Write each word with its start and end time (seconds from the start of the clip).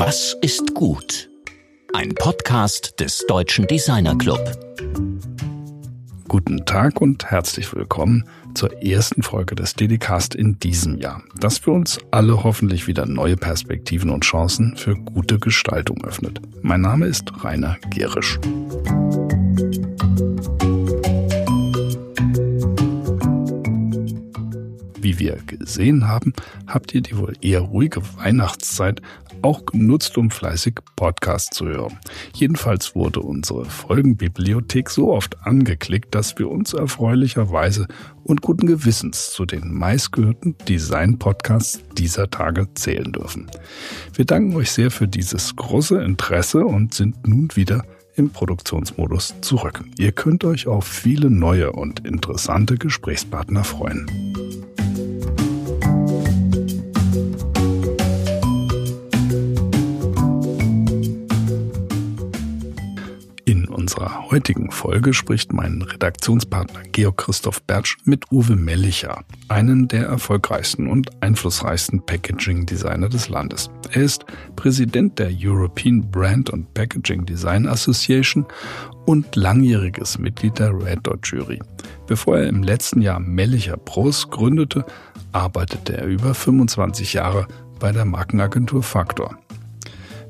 Was 0.00 0.36
ist 0.42 0.74
gut? 0.74 1.28
Ein 1.92 2.14
Podcast 2.14 3.00
des 3.00 3.26
Deutschen 3.26 3.66
Designer 3.66 4.16
Club. 4.16 4.38
Guten 6.28 6.64
Tag 6.64 7.00
und 7.00 7.24
herzlich 7.24 7.74
willkommen 7.74 8.22
zur 8.54 8.80
ersten 8.80 9.24
Folge 9.24 9.56
des 9.56 9.74
Dedicast 9.74 10.36
in 10.36 10.60
diesem 10.60 10.98
Jahr, 10.98 11.24
das 11.40 11.58
für 11.58 11.72
uns 11.72 11.98
alle 12.12 12.44
hoffentlich 12.44 12.86
wieder 12.86 13.06
neue 13.06 13.36
Perspektiven 13.36 14.10
und 14.10 14.22
Chancen 14.22 14.76
für 14.76 14.94
gute 14.94 15.40
Gestaltung 15.40 16.04
öffnet. 16.04 16.40
Mein 16.62 16.82
Name 16.82 17.06
ist 17.06 17.42
Rainer 17.42 17.76
Gerisch. 17.90 18.38
Wie 25.00 25.18
wir 25.18 25.38
gesehen 25.46 26.06
haben, 26.06 26.34
habt 26.66 26.94
ihr 26.94 27.00
die 27.00 27.16
wohl 27.16 27.32
eher 27.40 27.60
ruhige 27.60 28.02
Weihnachtszeit 28.16 29.00
auch 29.42 29.66
genutzt, 29.66 30.16
um 30.18 30.30
fleißig 30.30 30.76
Podcasts 30.96 31.56
zu 31.56 31.66
hören. 31.66 31.98
Jedenfalls 32.34 32.94
wurde 32.94 33.20
unsere 33.20 33.64
Folgenbibliothek 33.64 34.90
so 34.90 35.12
oft 35.12 35.36
angeklickt, 35.46 36.14
dass 36.14 36.38
wir 36.38 36.50
uns 36.50 36.72
erfreulicherweise 36.72 37.86
und 38.24 38.42
guten 38.42 38.66
Gewissens 38.66 39.30
zu 39.30 39.44
den 39.46 39.72
meistgehörten 39.72 40.56
Design-Podcasts 40.68 41.80
dieser 41.96 42.30
Tage 42.30 42.68
zählen 42.74 43.12
dürfen. 43.12 43.50
Wir 44.14 44.24
danken 44.24 44.54
euch 44.56 44.70
sehr 44.70 44.90
für 44.90 45.08
dieses 45.08 45.56
große 45.56 46.02
Interesse 46.02 46.64
und 46.64 46.94
sind 46.94 47.26
nun 47.26 47.48
wieder 47.54 47.84
im 48.18 48.30
Produktionsmodus 48.30 49.34
zurück. 49.40 49.84
Ihr 49.96 50.12
könnt 50.12 50.44
euch 50.44 50.66
auf 50.66 50.86
viele 50.86 51.30
neue 51.30 51.72
und 51.72 52.04
interessante 52.04 52.76
Gesprächspartner 52.76 53.64
freuen. 53.64 54.06
Unserer 64.28 64.30
heutigen 64.30 64.70
Folge 64.70 65.14
spricht 65.14 65.52
mein 65.52 65.82
Redaktionspartner 65.82 66.82
Georg 66.92 67.16
Christoph 67.16 67.62
Bertsch 67.62 67.96
mit 68.04 68.30
Uwe 68.30 68.56
Mellicher, 68.56 69.24
einen 69.48 69.88
der 69.88 70.06
erfolgreichsten 70.06 70.86
und 70.88 71.10
einflussreichsten 71.22 72.04
Packaging-Designer 72.04 73.08
des 73.08 73.28
Landes. 73.28 73.70
Er 73.92 74.02
ist 74.02 74.24
Präsident 74.54 75.18
der 75.18 75.30
European 75.32 76.10
Brand 76.10 76.52
and 76.52 76.72
Packaging 76.74 77.24
Design 77.24 77.66
Association 77.66 78.46
und 79.06 79.34
langjähriges 79.34 80.18
Mitglied 80.18 80.58
der 80.58 80.72
Red 80.74 81.00
Dot 81.04 81.26
Jury. 81.26 81.60
Bevor 82.06 82.38
er 82.38 82.48
im 82.48 82.62
letzten 82.62 83.00
Jahr 83.00 83.20
Mellicher 83.20 83.76
Pros 83.76 84.28
gründete, 84.30 84.84
arbeitete 85.32 85.96
er 85.96 86.06
über 86.06 86.34
25 86.34 87.14
Jahre 87.14 87.46
bei 87.80 87.92
der 87.92 88.04
Markenagentur 88.04 88.82
Factor. 88.82 89.38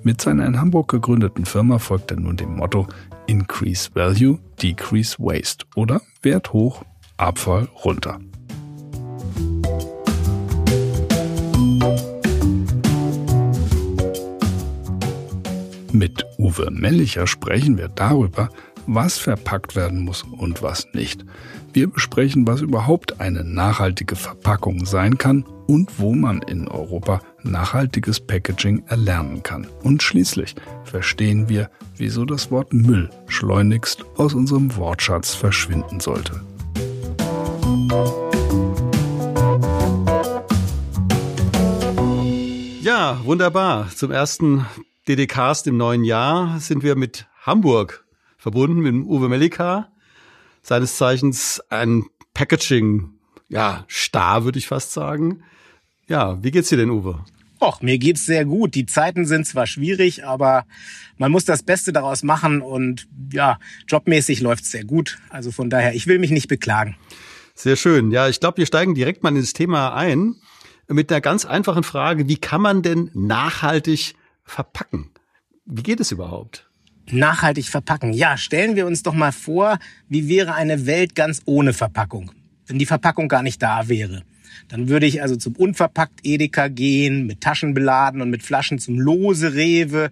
Mit 0.05 0.23
seiner 0.23 0.47
in 0.47 0.61
Hamburg 0.61 0.89
gegründeten 0.89 1.45
Firma 1.45 1.79
folgt 1.79 2.13
er 2.13 2.21
nun 2.21 2.37
dem 2.37 2.55
Motto 2.55 2.87
Increase 3.29 3.91
Value, 3.95 4.39
Decrease 4.63 5.15
Waste 5.19 5.67
oder 5.77 6.01
Wert 6.23 6.55
hoch, 6.55 6.83
Abfall 7.19 7.69
runter. 7.85 8.19
Mit 15.93 16.25
Uwe 16.39 16.71
Mellicher 16.71 17.27
sprechen 17.27 17.77
wir 17.77 17.89
darüber, 17.89 18.49
was 18.87 19.19
verpackt 19.19 19.77
werden 19.77 20.07
muss 20.07 20.23
und 20.23 20.63
was 20.63 20.87
nicht. 20.95 21.27
Wir 21.75 21.89
besprechen, 21.89 22.47
was 22.47 22.63
überhaupt 22.63 23.21
eine 23.21 23.45
nachhaltige 23.45 24.17
Verpackung 24.17 24.87
sein 24.87 25.19
kann 25.19 25.45
und 25.67 25.99
wo 25.99 26.15
man 26.15 26.41
in 26.41 26.67
Europa 26.67 27.21
nachhaltiges 27.43 28.21
Packaging 28.21 28.85
erlernen 28.87 29.43
kann. 29.43 29.67
Und 29.83 30.03
schließlich 30.03 30.55
verstehen 30.85 31.49
wir, 31.49 31.71
wieso 31.97 32.25
das 32.25 32.51
Wort 32.51 32.73
Müll 32.73 33.11
schleunigst 33.27 34.05
aus 34.17 34.35
unserem 34.35 34.75
Wortschatz 34.77 35.35
verschwinden 35.35 36.01
sollte. 36.01 36.41
Ja, 42.81 43.21
wunderbar. 43.25 43.89
Zum 43.95 44.11
ersten 44.11 44.65
DDcast 45.09 45.67
im 45.67 45.77
neuen 45.77 46.05
Jahr 46.05 46.59
sind 46.61 46.83
wir 46.83 46.97
mit 46.97 47.27
Hamburg 47.43 48.07
verbunden, 48.39 48.81
mit 48.81 48.95
Uwe 49.07 49.29
Melika, 49.29 49.89
seines 50.63 50.97
Zeichens 50.97 51.63
ein 51.71 52.05
Packaging, 52.35 53.11
ja, 53.49 53.85
Star, 53.89 54.45
würde 54.45 54.59
ich 54.59 54.69
fast 54.69 54.93
sagen. 54.93 55.43
Ja, 56.09 56.43
wie 56.43 56.51
geht's 56.51 56.71
dir 56.71 56.79
denn, 56.79 56.91
Uwe? 56.91 57.25
Och, 57.61 57.83
mir 57.83 57.99
geht's 57.99 58.25
sehr 58.25 58.45
gut. 58.45 58.75
Die 58.75 58.87
Zeiten 58.87 59.27
sind 59.27 59.47
zwar 59.47 59.67
schwierig, 59.67 60.25
aber 60.25 60.65
man 61.19 61.31
muss 61.31 61.45
das 61.45 61.63
Beste 61.63 61.93
daraus 61.93 62.23
machen 62.23 62.63
und 62.63 63.09
ja, 63.33 63.59
jobmäßig 63.89 64.41
läuft's 64.41 64.71
sehr 64.71 64.85
gut. 64.85 65.19
Also 65.29 65.51
von 65.51 65.69
daher, 65.69 65.95
ich 65.95 66.07
will 66.07 66.19
mich 66.19 66.31
nicht 66.31 66.49
beklagen. 66.49 66.97
Sehr 67.55 67.77
schön. 67.77 68.13
Ja, 68.13 68.29
ich 68.29 68.41
glaube, 68.41 68.59
wir 68.59 68.67
steigen 68.67 68.95
direkt 68.95 69.23
mal 69.23 69.37
ins 69.37 69.53
Thema 69.53 69.95
ein 69.95 70.37
mit 70.87 71.11
einer 71.11 71.21
ganz 71.21 71.45
einfachen 71.45 71.83
Frage. 71.83 72.29
Wie 72.29 72.37
kann 72.37 72.63
man 72.63 72.83
denn 72.83 73.11
nachhaltig 73.13 74.15
verpacken? 74.45 75.11
Wie 75.67 75.83
geht 75.83 76.01
es 76.01 76.13
überhaupt? 76.13 76.71
Nachhaltig 77.11 77.67
verpacken. 77.67 78.13
Ja, 78.13 78.37
stellen 78.37 78.77
wir 78.77 78.87
uns 78.87 79.03
doch 79.03 79.15
mal 79.15 79.33
vor, 79.33 79.79
wie 80.09 80.29
wäre 80.29 80.55
eine 80.55 80.87
Welt 80.87 81.15
ganz 81.15 81.43
ohne 81.45 81.73
Verpackung, 81.73 82.31
wenn 82.67 82.79
die 82.79 82.87
Verpackung 82.87 83.29
gar 83.29 83.43
nicht 83.43 83.61
da 83.61 83.89
wäre. 83.89 84.23
Dann 84.69 84.89
würde 84.89 85.07
ich 85.07 85.23
also 85.23 85.37
zum 85.37 85.57
unverpackt 85.57 86.21
Edeka 86.23 86.69
gehen, 86.69 87.27
mit 87.27 87.41
Taschen 87.41 87.75
beladen 87.75 88.21
und 88.21 88.31
mit 88.31 88.43
Flaschen 88.43 88.79
zum 88.79 88.99
Lose 88.99 89.55
Rewe 89.55 90.11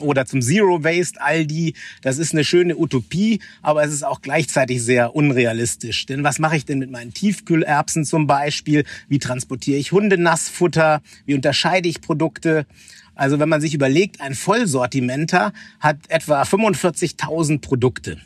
oder 0.00 0.24
zum 0.24 0.40
Zero 0.40 0.84
Waste 0.84 1.20
Aldi. 1.20 1.74
Das 2.02 2.18
ist 2.18 2.32
eine 2.32 2.44
schöne 2.44 2.76
Utopie, 2.76 3.40
aber 3.62 3.82
es 3.82 3.92
ist 3.92 4.04
auch 4.04 4.22
gleichzeitig 4.22 4.82
sehr 4.82 5.14
unrealistisch. 5.14 6.06
Denn 6.06 6.24
was 6.24 6.38
mache 6.38 6.56
ich 6.56 6.64
denn 6.64 6.78
mit 6.78 6.90
meinen 6.90 7.12
Tiefkühlerbsen 7.12 8.04
zum 8.04 8.26
Beispiel? 8.26 8.84
Wie 9.08 9.18
transportiere 9.18 9.78
ich 9.78 9.92
Hundenassfutter? 9.92 11.02
Wie 11.26 11.34
unterscheide 11.34 11.88
ich 11.88 12.00
Produkte? 12.00 12.66
Also 13.14 13.38
wenn 13.38 13.48
man 13.48 13.60
sich 13.60 13.74
überlegt, 13.74 14.20
ein 14.20 14.34
Vollsortimenter 14.34 15.52
hat 15.78 15.98
etwa 16.08 16.42
45.000 16.42 17.60
Produkte 17.60 18.18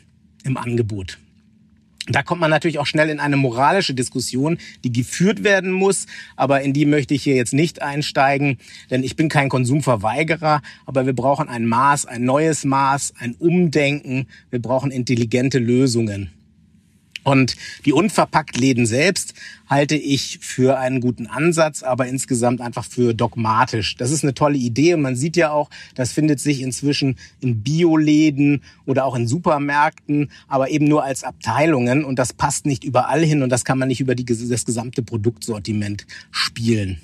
im 0.43 0.57
Angebot. 0.57 1.17
Da 2.07 2.21
kommt 2.21 2.39
man 2.39 2.51
natürlich 2.51 2.77
auch 2.77 2.85
schnell 2.85 3.09
in 3.09 3.19
eine 3.19 3.35
moralische 3.35 3.95
Diskussion, 3.95 4.59
die 4.83 4.91
geführt 4.91 5.43
werden 5.43 5.71
muss, 5.71 6.05
aber 6.35 6.61
in 6.61 6.71
die 6.71 6.85
möchte 6.85 7.15
ich 7.15 7.23
hier 7.23 7.35
jetzt 7.35 7.53
nicht 7.53 7.81
einsteigen, 7.81 8.59
denn 8.91 9.03
ich 9.03 9.15
bin 9.15 9.27
kein 9.27 9.49
Konsumverweigerer, 9.49 10.61
aber 10.85 11.05
wir 11.07 11.13
brauchen 11.13 11.49
ein 11.49 11.65
Maß, 11.65 12.05
ein 12.05 12.23
neues 12.23 12.63
Maß, 12.63 13.13
ein 13.17 13.33
Umdenken, 13.39 14.27
wir 14.51 14.61
brauchen 14.61 14.91
intelligente 14.91 15.57
Lösungen. 15.57 16.29
Und 17.25 17.55
die 17.85 17.91
Unverpacktläden 17.91 18.85
selbst 18.85 19.33
halte 19.67 19.95
ich 19.95 20.37
für 20.41 20.77
einen 20.77 21.01
guten 21.01 21.25
Ansatz, 21.25 21.81
aber 21.81 22.05
insgesamt 22.05 22.61
einfach 22.61 22.85
für 22.85 23.15
dogmatisch. 23.15 23.95
Das 23.95 24.11
ist 24.11 24.23
eine 24.23 24.35
tolle 24.35 24.57
Idee 24.57 24.93
und 24.93 25.01
man 25.01 25.15
sieht 25.15 25.35
ja 25.35 25.49
auch, 25.49 25.71
das 25.95 26.11
findet 26.11 26.39
sich 26.39 26.61
inzwischen 26.61 27.17
in 27.41 27.63
Bioläden 27.63 28.61
oder 28.85 29.05
auch 29.05 29.15
in 29.15 29.27
Supermärkten, 29.27 30.29
aber 30.47 30.69
eben 30.69 30.85
nur 30.85 31.03
als 31.03 31.23
Abteilungen 31.23 32.05
und 32.05 32.19
das 32.19 32.31
passt 32.31 32.67
nicht 32.67 32.83
überall 32.83 33.25
hin 33.25 33.41
und 33.41 33.49
das 33.49 33.65
kann 33.65 33.79
man 33.79 33.87
nicht 33.87 34.01
über 34.01 34.13
die, 34.13 34.25
das 34.25 34.63
gesamte 34.63 35.01
Produktsortiment 35.01 36.05
spielen. 36.29 37.01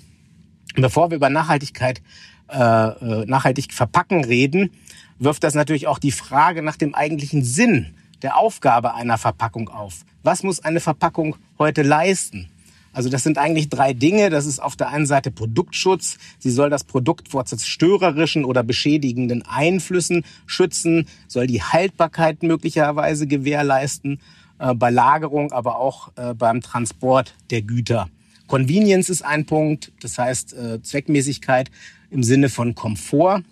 Bevor 0.76 1.10
wir 1.10 1.18
über 1.18 1.32
Nachhaltigkeit, 1.32 2.04
äh, 2.48 2.58
äh, 2.60 3.26
nachhaltig 3.26 3.74
verpacken 3.74 4.24
reden, 4.24 4.70
wirft 5.18 5.44
das 5.44 5.56
natürlich 5.56 5.88
auch 5.88 5.98
die 5.98 6.12
Frage 6.12 6.62
nach 6.62 6.78
dem 6.78 6.94
eigentlichen 6.94 7.44
Sinn 7.44 7.96
der 8.22 8.38
Aufgabe 8.38 8.94
einer 8.94 9.18
Verpackung 9.18 9.70
auf. 9.70 10.06
Was 10.24 10.44
muss 10.44 10.60
eine 10.60 10.80
Verpackung 10.80 11.36
heute 11.58 11.82
leisten? 11.82 12.50
Also 12.94 13.10
das 13.10 13.24
sind 13.24 13.38
eigentlich 13.38 13.70
drei 13.70 13.94
Dinge. 13.94 14.30
Das 14.30 14.46
ist 14.46 14.60
auf 14.60 14.76
der 14.76 14.90
einen 14.90 15.06
Seite 15.06 15.32
Produktschutz. 15.32 16.18
Sie 16.40 16.52
soll 16.52 16.70
das 16.70 16.84
Produkt 16.84 17.30
vor 17.30 17.46
zerstörerischen 17.46 18.44
oder 18.44 18.64
beschädigenden 18.64 19.44
Einflüssen 19.44 20.26
schützen, 20.46 21.08
soll 21.28 21.48
die 21.48 21.64
Haltbarkeit 21.64 22.44
möglicherweise 22.44 23.28
gewährleisten, 23.28 24.20
äh, 24.60 24.74
bei 24.74 24.90
Lagerung, 24.90 25.52
aber 25.52 25.78
auch 25.78 26.12
äh, 26.18 26.34
beim 26.34 26.62
Transport 26.62 27.34
der 27.50 27.62
Güter. 27.62 28.10
Convenience 28.48 29.10
ist 29.10 29.24
ein 29.24 29.46
Punkt, 29.46 29.94
das 30.02 30.18
heißt 30.18 30.54
äh, 30.54 30.82
Zweckmäßigkeit 30.82 31.72
im 32.10 32.22
Sinne 32.22 32.50
von 32.50 32.76
Komfort. 32.76 33.44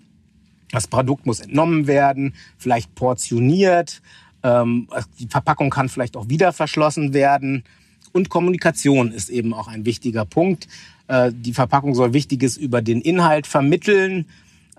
Das 0.71 0.87
Produkt 0.87 1.25
muss 1.25 1.39
entnommen 1.39 1.87
werden, 1.87 2.35
vielleicht 2.57 2.93
portioniert, 2.93 4.01
die 4.43 5.27
Verpackung 5.27 5.69
kann 5.69 5.89
vielleicht 5.89 6.15
auch 6.15 6.29
wieder 6.29 6.53
verschlossen 6.53 7.13
werden. 7.13 7.63
Und 8.11 8.29
Kommunikation 8.29 9.11
ist 9.11 9.29
eben 9.29 9.53
auch 9.53 9.67
ein 9.67 9.85
wichtiger 9.85 10.25
Punkt. 10.25 10.67
Äh, 11.07 11.31
die 11.33 11.53
Verpackung 11.53 11.95
soll 11.95 12.13
Wichtiges 12.13 12.57
über 12.57 12.81
den 12.81 13.01
Inhalt 13.01 13.47
vermitteln. 13.47 14.25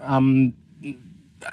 Ähm, 0.09 0.55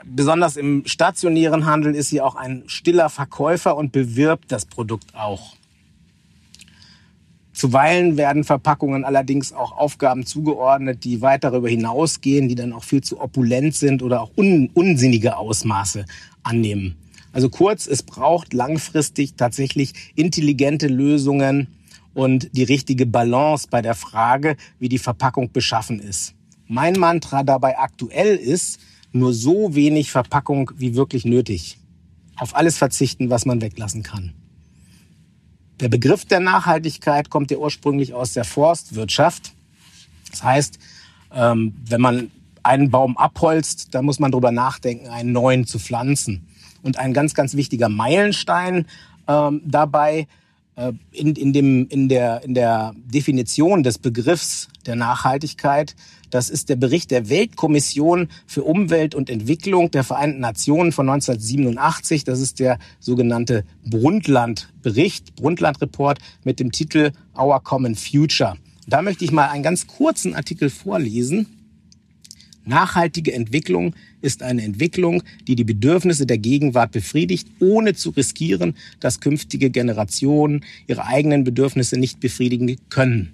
besonders 0.06 0.58
im 0.58 0.84
stationären 0.86 1.66
Handel 1.66 1.96
ist 1.96 2.10
sie 2.10 2.22
auch 2.22 2.36
ein 2.36 2.64
stiller 2.68 3.10
Verkäufer 3.10 3.76
und 3.76 3.92
bewirbt 3.92 4.52
das 4.52 4.66
Produkt 4.66 5.16
auch. 5.16 5.56
Zuweilen 7.54 8.18
werden 8.18 8.44
Verpackungen 8.44 9.04
allerdings 9.04 9.52
auch 9.52 9.76
Aufgaben 9.76 10.28
zugeordnet, 10.28 11.04
die 11.04 11.24
weit 11.24 11.44
darüber 11.44 11.68
hinausgehen, 11.68 12.48
die 12.48 12.54
dann 12.54 12.72
auch 12.72 12.84
viel 12.84 13.02
zu 13.02 13.20
opulent 13.20 13.74
sind 13.74 14.04
oder 14.04 14.22
auch 14.22 14.30
un 14.38 14.70
unsinnige 14.76 15.38
Ausmaße 15.38 16.06
annehmen. 16.44 16.96
Also 17.38 17.50
kurz, 17.50 17.86
es 17.86 18.02
braucht 18.02 18.52
langfristig 18.52 19.36
tatsächlich 19.36 19.94
intelligente 20.16 20.88
Lösungen 20.88 21.68
und 22.16 22.50
die 22.58 22.64
richtige 22.64 23.06
Balance 23.06 23.68
bei 23.70 23.84
der 23.84 23.94
Frage, 23.94 24.58
wie 24.80 24.90
die 24.90 24.98
Verpackung 24.98 25.52
beschaffen 25.52 26.00
ist. 26.00 26.34
Mein 26.66 26.94
Mantra 26.94 27.44
dabei 27.44 27.78
aktuell 27.78 28.38
ist, 28.38 28.80
nur 29.12 29.36
so 29.36 29.76
wenig 29.76 30.10
Verpackung 30.10 30.72
wie 30.78 30.96
wirklich 30.96 31.26
nötig. 31.26 31.78
Auf 32.38 32.56
alles 32.56 32.80
verzichten, 32.80 33.30
was 33.30 33.46
man 33.46 33.62
weglassen 33.62 34.02
kann. 34.02 34.34
Der 35.80 35.90
Begriff 35.90 36.26
der 36.26 36.40
Nachhaltigkeit 36.40 37.30
kommt 37.30 37.52
ja 37.52 37.58
ursprünglich 37.58 38.16
aus 38.16 38.34
der 38.34 38.46
Forstwirtschaft. 38.46 39.54
Das 40.32 40.42
heißt, 40.42 40.80
ähm, 41.36 41.76
wenn 41.86 42.02
man 42.02 42.32
einen 42.64 42.90
Baum 42.90 43.16
abholzt, 43.16 43.94
dann 43.94 44.06
muss 44.06 44.18
man 44.18 44.32
darüber 44.32 44.52
nachdenken, 44.52 45.10
einen 45.10 45.34
neuen 45.34 45.68
zu 45.68 45.78
pflanzen. 45.78 46.48
Und 46.84 47.00
ein 47.00 47.14
ganz, 47.14 47.34
ganz 47.34 47.56
wichtiger 47.56 47.90
Meilenstein 47.90 48.86
ähm, 49.28 49.62
dabei 49.66 50.28
äh, 50.76 50.94
in, 51.12 51.36
in, 51.36 51.54
dem, 51.54 51.88
in, 51.90 52.10
der, 52.10 52.44
in 52.44 52.54
der 52.54 52.94
Definition 53.06 53.84
des 53.84 53.98
Begriffs 53.98 54.68
der 54.86 54.96
Nachhaltigkeit 54.96 55.96
das 56.30 56.50
ist 56.50 56.70
der 56.70 56.76
Bericht 56.76 57.12
der 57.12 57.30
Weltkommission 57.30 58.28
für 58.46 58.64
Umwelt 58.64 59.16
und 59.16 59.30
Entwicklung 59.30 59.92
der 59.92 60.04
Vereinten 60.04 60.42
Nationen 60.42 60.92
von 60.92 61.10
1987. 61.10 62.24
Das 62.26 62.42
ist 62.42 62.60
der 62.60 62.80
sogenannte 63.00 63.64
Brundtland-Bericht, 63.86 65.36
Brundtland-Report 65.36 66.20
mit 66.44 66.60
dem 66.60 66.72
Titel 66.72 67.12
Our 67.38 67.62
Common 67.64 67.96
Future. 67.96 68.58
Da 68.88 69.02
möchte 69.02 69.24
ich 69.24 69.32
mal 69.32 69.50
einen 69.50 69.64
ganz 69.64 69.88
kurzen 69.88 70.36
Artikel 70.36 70.70
vorlesen. 70.70 71.57
Nachhaltige 72.68 73.34
Entwicklung 73.34 73.96
ist 74.22 74.44
eine 74.44 74.62
Entwicklung, 74.64 75.24
die 75.48 75.56
die 75.56 75.64
Bedürfnisse 75.64 76.26
der 76.26 76.38
Gegenwart 76.38 76.92
befriedigt, 76.92 77.48
ohne 77.60 77.94
zu 77.94 78.10
riskieren, 78.12 78.76
dass 79.00 79.20
künftige 79.20 79.70
Generationen 79.70 80.64
ihre 80.86 81.06
eigenen 81.06 81.44
Bedürfnisse 81.44 81.98
nicht 81.98 82.20
befriedigen 82.20 82.78
können. 82.90 83.32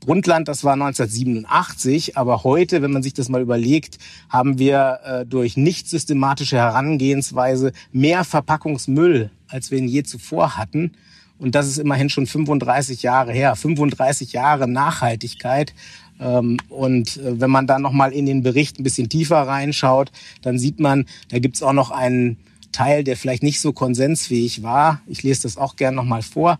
Brundtland, 0.00 0.48
das 0.48 0.64
war 0.64 0.74
1987, 0.74 2.16
aber 2.16 2.44
heute, 2.44 2.82
wenn 2.82 2.92
man 2.92 3.02
sich 3.02 3.14
das 3.14 3.30
mal 3.30 3.40
überlegt, 3.40 3.98
haben 4.28 4.58
wir 4.58 5.00
äh, 5.04 5.26
durch 5.26 5.56
nicht 5.56 5.88
systematische 5.88 6.56
Herangehensweise 6.56 7.72
mehr 7.90 8.24
Verpackungsmüll, 8.24 9.30
als 9.48 9.70
wir 9.70 9.78
ihn 9.78 9.88
je 9.88 10.02
zuvor 10.02 10.56
hatten. 10.56 10.92
Und 11.38 11.54
das 11.54 11.66
ist 11.66 11.78
immerhin 11.78 12.10
schon 12.10 12.26
35 12.26 13.02
Jahre 13.02 13.32
her. 13.32 13.56
35 13.56 14.32
Jahre 14.32 14.68
Nachhaltigkeit. 14.68 15.74
Ähm, 16.20 16.58
und 16.68 17.16
äh, 17.16 17.40
wenn 17.40 17.50
man 17.50 17.66
dann 17.66 17.82
nochmal 17.82 18.12
in 18.12 18.26
den 18.26 18.42
Bericht 18.42 18.78
ein 18.78 18.82
bisschen 18.82 19.08
tiefer 19.08 19.42
reinschaut, 19.42 20.10
dann 20.42 20.58
sieht 20.58 20.80
man, 20.80 21.06
da 21.28 21.38
gibt's 21.38 21.62
auch 21.62 21.72
noch 21.72 21.90
einen 21.90 22.38
Teil, 22.72 23.04
der 23.04 23.16
vielleicht 23.16 23.42
nicht 23.42 23.60
so 23.60 23.72
konsensfähig 23.72 24.62
war. 24.62 25.00
Ich 25.06 25.22
lese 25.22 25.42
das 25.42 25.56
auch 25.56 25.76
gern 25.76 25.94
nochmal 25.94 26.22
vor. 26.22 26.58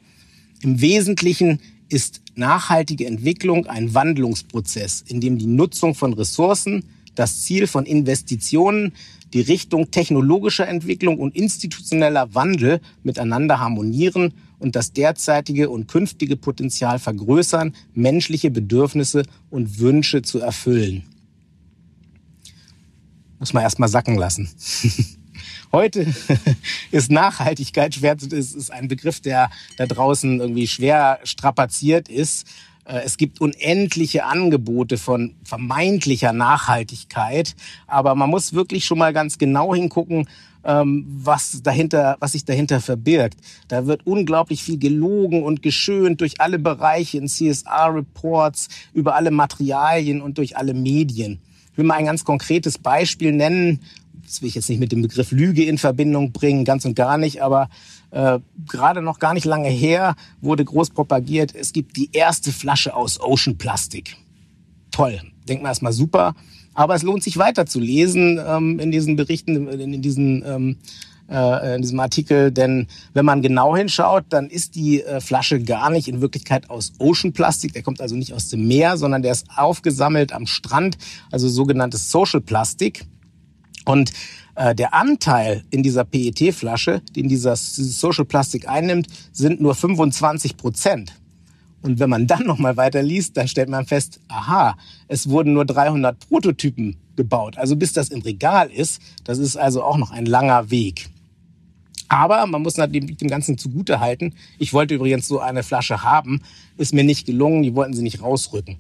Im 0.62 0.80
Wesentlichen 0.80 1.60
ist 1.88 2.22
nachhaltige 2.34 3.06
Entwicklung 3.06 3.66
ein 3.66 3.94
Wandlungsprozess, 3.94 5.04
in 5.06 5.20
dem 5.20 5.38
die 5.38 5.46
Nutzung 5.46 5.94
von 5.94 6.12
Ressourcen, 6.12 6.84
das 7.14 7.42
Ziel 7.42 7.66
von 7.66 7.84
Investitionen, 7.84 8.92
die 9.32 9.40
Richtung 9.40 9.90
technologischer 9.90 10.66
Entwicklung 10.66 11.18
und 11.18 11.36
institutioneller 11.36 12.34
Wandel 12.34 12.80
miteinander 13.02 13.58
harmonieren 13.60 14.32
und 14.58 14.76
das 14.76 14.92
derzeitige 14.92 15.70
und 15.70 15.88
künftige 15.88 16.36
Potenzial 16.36 16.98
vergrößern, 16.98 17.74
menschliche 17.94 18.50
Bedürfnisse 18.50 19.24
und 19.50 19.78
Wünsche 19.78 20.22
zu 20.22 20.40
erfüllen. 20.40 21.04
Muss 23.38 23.52
man 23.52 23.62
erstmal 23.62 23.88
sacken 23.88 24.16
lassen. 24.16 24.48
Heute 25.72 26.06
ist 26.92 27.10
Nachhaltigkeit 27.10 27.94
schwer, 27.96 28.16
ist, 28.16 28.32
ist 28.32 28.70
ein 28.70 28.86
Begriff, 28.88 29.20
der 29.20 29.50
da 29.76 29.86
draußen 29.86 30.40
irgendwie 30.40 30.68
schwer 30.68 31.18
strapaziert 31.24 32.08
ist. 32.08 32.46
Äh, 32.84 33.00
es 33.04 33.16
gibt 33.16 33.40
unendliche 33.40 34.24
Angebote 34.24 34.98
von 34.98 35.34
vermeintlicher 35.42 36.32
Nachhaltigkeit, 36.32 37.56
aber 37.86 38.14
man 38.14 38.30
muss 38.30 38.52
wirklich 38.52 38.84
schon 38.84 38.98
mal 38.98 39.12
ganz 39.12 39.38
genau 39.38 39.74
hingucken, 39.74 40.28
was 40.64 41.62
dahinter, 41.62 42.16
was 42.20 42.32
sich 42.32 42.44
dahinter 42.44 42.80
verbirgt. 42.80 43.38
Da 43.68 43.86
wird 43.86 44.06
unglaublich 44.06 44.62
viel 44.62 44.78
gelogen 44.78 45.42
und 45.42 45.62
geschönt 45.62 46.20
durch 46.20 46.40
alle 46.40 46.58
Bereiche 46.58 47.18
in 47.18 47.28
CSR-Reports, 47.28 48.68
über 48.92 49.14
alle 49.14 49.30
Materialien 49.30 50.20
und 50.20 50.38
durch 50.38 50.56
alle 50.56 50.74
Medien. 50.74 51.40
Ich 51.72 51.78
will 51.78 51.84
mal 51.84 51.94
ein 51.94 52.06
ganz 52.06 52.24
konkretes 52.24 52.78
Beispiel 52.78 53.32
nennen 53.32 53.80
das 54.24 54.42
will 54.42 54.48
ich 54.48 54.54
jetzt 54.54 54.68
nicht 54.68 54.78
mit 54.78 54.92
dem 54.92 55.02
Begriff 55.02 55.30
Lüge 55.30 55.64
in 55.64 55.78
Verbindung 55.78 56.32
bringen, 56.32 56.64
ganz 56.64 56.84
und 56.84 56.94
gar 56.94 57.18
nicht, 57.18 57.42
aber 57.42 57.68
äh, 58.10 58.38
gerade 58.66 59.02
noch 59.02 59.18
gar 59.18 59.34
nicht 59.34 59.44
lange 59.44 59.68
her 59.68 60.16
wurde 60.40 60.64
groß 60.64 60.90
propagiert, 60.90 61.54
es 61.54 61.72
gibt 61.72 61.96
die 61.96 62.10
erste 62.12 62.52
Flasche 62.52 62.94
aus 62.94 63.20
Ocean 63.20 63.58
Plastik. 63.58 64.16
Toll, 64.90 65.20
denkt 65.48 65.62
man 65.62 65.70
erstmal 65.70 65.92
super, 65.92 66.34
aber 66.74 66.94
es 66.94 67.02
lohnt 67.02 67.22
sich 67.22 67.38
weiter 67.38 67.66
zu 67.66 67.80
lesen 67.80 68.40
ähm, 68.46 68.78
in 68.78 68.90
diesen 68.90 69.16
Berichten, 69.16 69.68
in, 69.68 69.94
in 69.94 70.02
diesen 70.02 70.44
ähm, 70.46 70.76
äh, 71.30 71.76
in 71.76 71.82
diesem 71.82 72.00
Artikel, 72.00 72.52
denn 72.52 72.86
wenn 73.14 73.24
man 73.24 73.40
genau 73.40 73.74
hinschaut, 73.74 74.24
dann 74.28 74.48
ist 74.48 74.74
die 74.74 75.02
äh, 75.02 75.20
Flasche 75.20 75.58
gar 75.62 75.90
nicht 75.90 76.08
in 76.08 76.20
Wirklichkeit 76.20 76.68
aus 76.68 76.92
Ocean 76.98 77.32
Plastik. 77.32 77.72
Der 77.72 77.82
kommt 77.82 78.00
also 78.00 78.14
nicht 78.14 78.34
aus 78.34 78.48
dem 78.48 78.66
Meer, 78.66 78.98
sondern 78.98 79.22
der 79.22 79.32
ist 79.32 79.46
aufgesammelt 79.56 80.32
am 80.32 80.46
Strand, 80.46 80.98
also 81.30 81.48
sogenanntes 81.48 82.10
Social 82.10 82.40
Plastik. 82.40 83.06
Und 83.86 84.12
äh, 84.54 84.74
der 84.74 84.94
Anteil 84.94 85.64
in 85.70 85.82
dieser 85.82 86.04
PET-Flasche, 86.04 87.00
den 87.16 87.28
dieser 87.28 87.56
Social 87.56 88.24
Plastic 88.24 88.68
einnimmt, 88.68 89.08
sind 89.32 89.60
nur 89.60 89.74
25 89.74 90.56
Prozent. 90.56 91.12
Und 91.84 92.00
wenn 92.00 92.08
man 92.08 92.26
dann 92.26 92.44
nochmal 92.44 92.78
weiter 92.78 93.02
liest, 93.02 93.36
dann 93.36 93.46
stellt 93.46 93.68
man 93.68 93.84
fest, 93.84 94.18
aha, 94.28 94.74
es 95.06 95.28
wurden 95.28 95.52
nur 95.52 95.66
300 95.66 96.18
Prototypen 96.18 96.96
gebaut. 97.14 97.58
Also 97.58 97.76
bis 97.76 97.92
das 97.92 98.08
im 98.08 98.22
Regal 98.22 98.70
ist, 98.70 99.02
das 99.24 99.36
ist 99.36 99.58
also 99.58 99.82
auch 99.82 99.98
noch 99.98 100.10
ein 100.10 100.24
langer 100.24 100.70
Weg. 100.70 101.10
Aber 102.08 102.46
man 102.46 102.62
muss 102.62 102.78
natürlich 102.78 103.18
dem 103.18 103.28
Ganzen 103.28 103.58
zugute 103.58 104.00
halten. 104.00 104.32
Ich 104.58 104.72
wollte 104.72 104.94
übrigens 104.94 105.28
so 105.28 105.40
eine 105.40 105.62
Flasche 105.62 106.02
haben, 106.02 106.40
ist 106.78 106.94
mir 106.94 107.04
nicht 107.04 107.26
gelungen, 107.26 107.62
die 107.62 107.74
wollten 107.74 107.92
sie 107.92 108.02
nicht 108.02 108.22
rausrücken. 108.22 108.78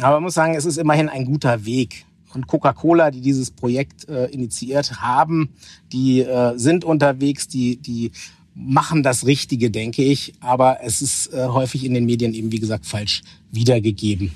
Aber 0.00 0.16
man 0.16 0.24
muss 0.24 0.34
sagen, 0.34 0.56
es 0.56 0.64
ist 0.64 0.78
immerhin 0.78 1.08
ein 1.08 1.26
guter 1.26 1.64
Weg 1.64 2.06
und 2.34 2.48
Coca-Cola, 2.48 3.12
die 3.12 3.20
dieses 3.20 3.52
Projekt 3.52 4.08
äh, 4.08 4.26
initiiert 4.26 5.00
haben, 5.00 5.50
die 5.92 6.22
äh, 6.22 6.58
sind 6.58 6.84
unterwegs, 6.84 7.46
die, 7.46 7.76
die 7.76 8.10
machen 8.56 9.02
das 9.02 9.26
Richtige, 9.26 9.70
denke 9.70 10.02
ich. 10.02 10.32
Aber 10.40 10.78
es 10.82 11.02
ist 11.02 11.32
äh, 11.32 11.46
häufig 11.46 11.84
in 11.84 11.94
den 11.94 12.06
Medien 12.06 12.34
eben, 12.34 12.50
wie 12.50 12.58
gesagt, 12.58 12.86
falsch 12.86 13.22
wiedergegeben. 13.52 14.32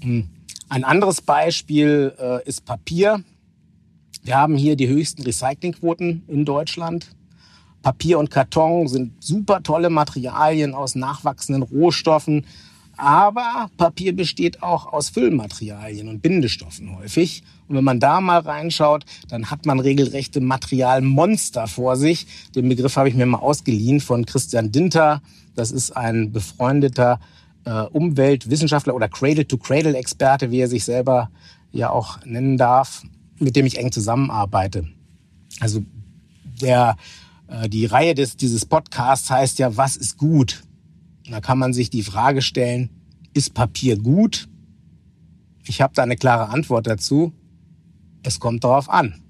Hm. 0.00 0.28
Ein 0.68 0.84
anderes 0.84 1.20
Beispiel 1.20 2.14
äh, 2.18 2.46
ist 2.46 2.64
Papier. 2.64 3.22
Wir 4.22 4.36
haben 4.36 4.56
hier 4.56 4.76
die 4.76 4.88
höchsten 4.88 5.22
Recyclingquoten 5.22 6.22
in 6.28 6.44
Deutschland. 6.44 7.08
Papier 7.82 8.18
und 8.18 8.30
Karton 8.30 8.86
sind 8.88 9.12
super 9.22 9.62
tolle 9.62 9.90
Materialien 9.90 10.74
aus 10.74 10.94
nachwachsenden 10.94 11.62
Rohstoffen. 11.62 12.44
Aber 12.98 13.70
Papier 13.76 14.14
besteht 14.14 14.60
auch 14.60 14.92
aus 14.92 15.08
Füllmaterialien 15.08 16.08
und 16.08 16.20
Bindestoffen 16.20 16.96
häufig. 16.96 17.44
Und 17.68 17.76
wenn 17.76 17.84
man 17.84 18.00
da 18.00 18.20
mal 18.20 18.40
reinschaut, 18.40 19.04
dann 19.28 19.52
hat 19.52 19.66
man 19.66 19.78
regelrechte 19.78 20.40
Materialmonster 20.40 21.68
vor 21.68 21.96
sich. 21.96 22.26
Den 22.56 22.68
Begriff 22.68 22.96
habe 22.96 23.08
ich 23.08 23.14
mir 23.14 23.24
mal 23.24 23.38
ausgeliehen 23.38 24.00
von 24.00 24.26
Christian 24.26 24.72
Dinter. 24.72 25.22
Das 25.54 25.70
ist 25.70 25.96
ein 25.96 26.32
befreundeter 26.32 27.20
äh, 27.64 27.82
Umweltwissenschaftler 27.82 28.96
oder 28.96 29.08
Cradle-to-Cradle-Experte, 29.08 30.50
wie 30.50 30.58
er 30.58 30.68
sich 30.68 30.84
selber 30.84 31.30
ja 31.70 31.90
auch 31.90 32.24
nennen 32.24 32.56
darf, 32.56 33.04
mit 33.38 33.54
dem 33.54 33.64
ich 33.64 33.78
eng 33.78 33.92
zusammenarbeite. 33.92 34.88
Also 35.60 35.84
der, 36.60 36.96
äh, 37.46 37.68
die 37.68 37.86
Reihe 37.86 38.16
des, 38.16 38.36
dieses 38.36 38.66
Podcasts 38.66 39.30
heißt 39.30 39.60
ja, 39.60 39.76
was 39.76 39.96
ist 39.96 40.16
gut? 40.16 40.64
Da 41.30 41.40
kann 41.40 41.58
man 41.58 41.72
sich 41.72 41.90
die 41.90 42.02
Frage 42.02 42.42
stellen, 42.42 42.90
ist 43.34 43.54
Papier 43.54 43.98
gut? 43.98 44.48
Ich 45.66 45.80
habe 45.80 45.94
da 45.94 46.02
eine 46.02 46.16
klare 46.16 46.48
Antwort 46.48 46.86
dazu. 46.86 47.32
Es 48.22 48.40
kommt 48.40 48.64
darauf 48.64 48.88
an. 48.88 49.14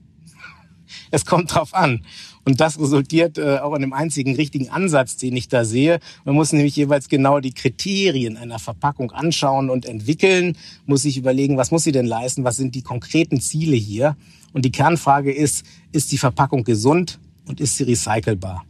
Es 1.10 1.26
kommt 1.26 1.50
darauf 1.50 1.74
an. 1.74 2.04
Und 2.44 2.60
das 2.60 2.80
resultiert 2.80 3.36
äh, 3.36 3.58
auch 3.58 3.74
in 3.74 3.82
dem 3.82 3.92
einzigen 3.92 4.34
richtigen 4.34 4.70
Ansatz, 4.70 5.18
den 5.18 5.36
ich 5.36 5.48
da 5.48 5.66
sehe. 5.66 6.00
Man 6.24 6.34
muss 6.34 6.52
nämlich 6.54 6.76
jeweils 6.76 7.08
genau 7.08 7.40
die 7.40 7.52
Kriterien 7.52 8.38
einer 8.38 8.58
Verpackung 8.58 9.10
anschauen 9.10 9.68
und 9.68 9.84
entwickeln, 9.84 10.56
muss 10.86 11.02
sich 11.02 11.18
überlegen, 11.18 11.58
was 11.58 11.70
muss 11.70 11.84
sie 11.84 11.92
denn 11.92 12.06
leisten, 12.06 12.44
was 12.44 12.56
sind 12.56 12.74
die 12.74 12.80
konkreten 12.80 13.38
Ziele 13.38 13.76
hier. 13.76 14.16
Und 14.54 14.64
die 14.64 14.72
Kernfrage 14.72 15.30
ist, 15.30 15.66
ist 15.92 16.10
die 16.10 16.16
Verpackung 16.16 16.64
gesund 16.64 17.20
und 17.46 17.60
ist 17.60 17.76
sie 17.76 17.84
recycelbar? 17.84 18.64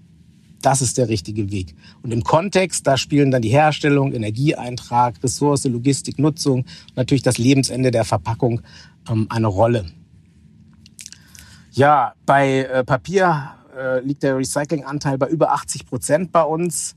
Das 0.63 0.83
ist 0.83 0.99
der 0.99 1.09
richtige 1.09 1.51
Weg. 1.51 1.75
Und 2.03 2.13
im 2.13 2.25
Kontext, 2.25 2.87
da 2.87 2.97
spielen 2.97 3.31
dann 3.31 3.43
die 3.43 3.49
Herstellung, 3.51 4.13
Energieeintrag, 4.13 5.23
Ressource, 5.23 5.65
Logistik, 5.65 6.19
Nutzung, 6.19 6.65
natürlich 6.97 7.23
das 7.23 7.39
Lebensende 7.39 7.91
der 7.91 8.05
Verpackung 8.05 8.61
ähm, 9.09 9.27
eine 9.31 9.47
Rolle. 9.47 9.87
Ja, 11.73 12.15
bei 12.27 12.65
äh, 12.65 12.85
Papier 12.85 13.51
äh, 13.79 14.01
liegt 14.01 14.25
der 14.25 14.37
Recyclinganteil 14.37 15.17
bei 15.17 15.29
über 15.29 15.53
80 15.53 15.87
Prozent 15.87 16.33
bei 16.33 16.43
uns. 16.43 16.97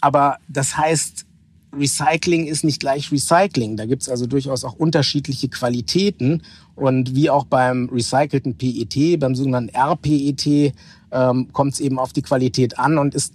Aber 0.00 0.36
das 0.48 0.76
heißt, 0.76 1.24
Recycling 1.72 2.46
ist 2.46 2.64
nicht 2.64 2.80
gleich 2.80 3.12
Recycling. 3.12 3.76
Da 3.76 3.86
gibt's 3.86 4.08
also 4.08 4.26
durchaus 4.26 4.64
auch 4.64 4.74
unterschiedliche 4.74 5.48
Qualitäten. 5.48 6.42
Und 6.74 7.14
wie 7.14 7.30
auch 7.30 7.44
beim 7.44 7.88
recycelten 7.90 8.56
PET, 8.56 9.18
beim 9.18 9.34
sogenannten 9.34 9.74
RPET, 9.74 10.74
ähm, 11.12 11.52
kommt 11.52 11.74
es 11.74 11.80
eben 11.80 11.98
auf 11.98 12.12
die 12.12 12.22
Qualität 12.22 12.78
an 12.78 12.98
und 12.98 13.14
ist 13.14 13.34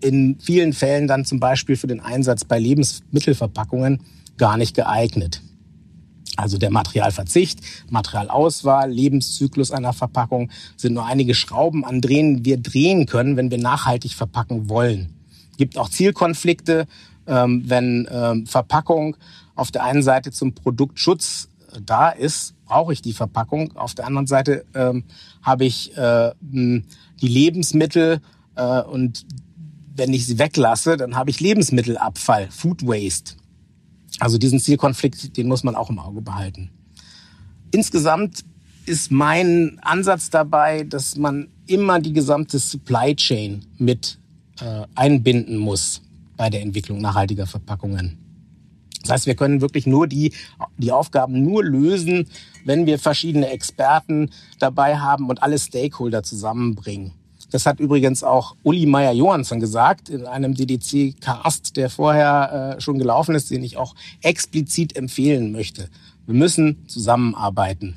in 0.00 0.38
vielen 0.40 0.72
Fällen 0.72 1.06
dann 1.06 1.24
zum 1.24 1.40
Beispiel 1.40 1.76
für 1.76 1.86
den 1.86 2.00
Einsatz 2.00 2.44
bei 2.44 2.58
Lebensmittelverpackungen 2.58 4.00
gar 4.38 4.56
nicht 4.56 4.74
geeignet. 4.74 5.42
Also 6.36 6.56
der 6.56 6.70
Materialverzicht, 6.70 7.60
Materialauswahl, 7.90 8.90
Lebenszyklus 8.90 9.72
einer 9.72 9.92
Verpackung 9.92 10.50
sind 10.76 10.94
nur 10.94 11.04
einige 11.04 11.34
Schrauben, 11.34 11.84
an 11.84 12.00
denen 12.00 12.44
wir 12.44 12.56
drehen 12.56 13.04
können, 13.06 13.36
wenn 13.36 13.50
wir 13.50 13.58
nachhaltig 13.58 14.14
verpacken 14.14 14.68
wollen. 14.70 15.14
Es 15.50 15.58
gibt 15.58 15.76
auch 15.76 15.90
Zielkonflikte, 15.90 16.86
ähm, 17.26 17.64
wenn 17.66 18.08
ähm, 18.10 18.46
Verpackung 18.46 19.16
auf 19.54 19.70
der 19.70 19.84
einen 19.84 20.02
Seite 20.02 20.30
zum 20.30 20.54
Produktschutz 20.54 21.48
da 21.84 22.08
ist, 22.08 22.54
brauche 22.70 22.92
ich 22.92 23.02
die 23.02 23.12
Verpackung. 23.12 23.76
Auf 23.76 23.94
der 23.94 24.06
anderen 24.06 24.28
Seite 24.28 24.64
ähm, 24.74 25.02
habe 25.42 25.64
ich 25.64 25.96
äh, 25.96 26.30
die 26.40 26.84
Lebensmittel 27.20 28.20
äh, 28.54 28.82
und 28.82 29.26
wenn 29.96 30.12
ich 30.12 30.24
sie 30.24 30.38
weglasse, 30.38 30.96
dann 30.96 31.16
habe 31.16 31.30
ich 31.30 31.40
Lebensmittelabfall, 31.40 32.48
Food 32.50 32.86
Waste. 32.86 33.34
Also 34.20 34.38
diesen 34.38 34.60
Zielkonflikt, 34.60 35.36
den 35.36 35.48
muss 35.48 35.64
man 35.64 35.74
auch 35.74 35.90
im 35.90 35.98
Auge 35.98 36.20
behalten. 36.20 36.70
Insgesamt 37.72 38.44
ist 38.86 39.10
mein 39.10 39.78
Ansatz 39.82 40.30
dabei, 40.30 40.84
dass 40.84 41.16
man 41.16 41.48
immer 41.66 41.98
die 41.98 42.12
gesamte 42.12 42.60
Supply 42.60 43.16
Chain 43.16 43.64
mit 43.78 44.18
äh, 44.60 44.86
einbinden 44.94 45.56
muss 45.56 46.02
bei 46.36 46.50
der 46.50 46.62
Entwicklung 46.62 47.00
nachhaltiger 47.00 47.48
Verpackungen. 47.48 48.29
Das 49.02 49.10
heißt, 49.10 49.26
wir 49.26 49.34
können 49.34 49.60
wirklich 49.60 49.86
nur 49.86 50.06
die, 50.06 50.32
die 50.78 50.92
Aufgaben 50.92 51.42
nur 51.42 51.64
lösen, 51.64 52.28
wenn 52.64 52.86
wir 52.86 52.98
verschiedene 52.98 53.48
Experten 53.50 54.30
dabei 54.58 54.98
haben 54.98 55.28
und 55.28 55.42
alle 55.42 55.58
Stakeholder 55.58 56.22
zusammenbringen. 56.22 57.12
Das 57.50 57.66
hat 57.66 57.80
übrigens 57.80 58.22
auch 58.22 58.54
Uli 58.62 58.86
Meyer-Johansson 58.86 59.58
gesagt 59.58 60.08
in 60.08 60.26
einem 60.26 60.54
DDC-Cast, 60.54 61.76
der 61.76 61.90
vorher 61.90 62.76
äh, 62.76 62.80
schon 62.80 62.98
gelaufen 62.98 63.34
ist, 63.34 63.50
den 63.50 63.64
ich 63.64 63.76
auch 63.76 63.94
explizit 64.22 64.96
empfehlen 64.96 65.50
möchte. 65.50 65.88
Wir 66.26 66.34
müssen 66.34 66.86
zusammenarbeiten. 66.86 67.96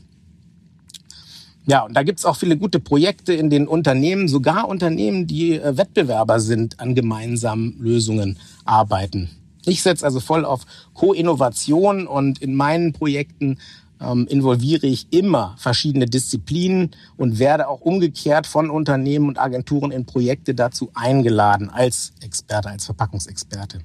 Ja, 1.66 1.86
und 1.86 1.94
da 1.94 2.04
gibt's 2.04 2.26
auch 2.26 2.36
viele 2.36 2.58
gute 2.58 2.80
Projekte 2.80 3.34
in 3.34 3.50
den 3.50 3.68
Unternehmen, 3.68 4.28
sogar 4.28 4.68
Unternehmen, 4.68 5.28
die 5.28 5.54
äh, 5.54 5.78
Wettbewerber 5.78 6.40
sind, 6.40 6.80
an 6.80 6.96
gemeinsamen 6.96 7.78
Lösungen 7.80 8.38
arbeiten. 8.66 9.30
Ich 9.66 9.82
setze 9.82 10.06
also 10.06 10.20
voll 10.20 10.46
auf 10.46 10.66
Co-Innovation 10.94 12.08
und 12.08 12.42
in 12.42 12.56
meinen 12.56 12.94
Projekten 12.94 13.58
ähm, 14.02 14.28
involviere 14.28 14.88
ich 14.88 15.08
immer 15.12 15.56
verschiedene 15.58 16.06
Disziplinen 16.06 16.92
und 17.18 17.40
werde 17.40 17.68
auch 17.68 17.82
umgekehrt 17.82 18.48
von 18.48 18.70
Unternehmen 18.70 19.28
und 19.28 19.40
Agenturen 19.40 19.92
in 19.92 20.06
Projekte 20.06 20.54
dazu 20.54 20.92
eingeladen 20.94 21.70
als 21.70 22.14
Experte, 22.22 22.70
als 22.70 22.86
Verpackungsexperte. 22.86 23.80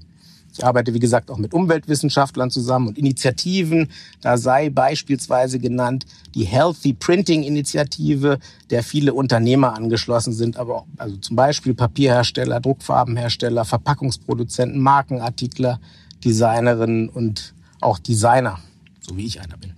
Ich 0.58 0.64
arbeite, 0.64 0.92
wie 0.92 0.98
gesagt, 0.98 1.30
auch 1.30 1.38
mit 1.38 1.54
Umweltwissenschaftlern 1.54 2.50
zusammen 2.50 2.88
und 2.88 2.98
Initiativen. 2.98 3.90
Da 4.20 4.36
sei 4.36 4.70
beispielsweise 4.70 5.60
genannt 5.60 6.04
die 6.34 6.42
Healthy 6.42 6.94
Printing 6.94 7.44
Initiative, 7.44 8.40
der 8.70 8.82
viele 8.82 9.14
Unternehmer 9.14 9.74
angeschlossen 9.74 10.32
sind, 10.32 10.56
aber 10.56 10.74
auch, 10.74 10.86
also 10.96 11.16
zum 11.18 11.36
Beispiel 11.36 11.74
Papierhersteller, 11.74 12.58
Druckfarbenhersteller, 12.58 13.64
Verpackungsproduzenten, 13.64 14.80
Markenartikler, 14.80 15.78
Designerinnen 16.24 17.08
und 17.08 17.54
auch 17.80 18.00
Designer, 18.00 18.58
so 19.00 19.16
wie 19.16 19.26
ich 19.26 19.40
einer 19.40 19.56
bin. 19.58 19.74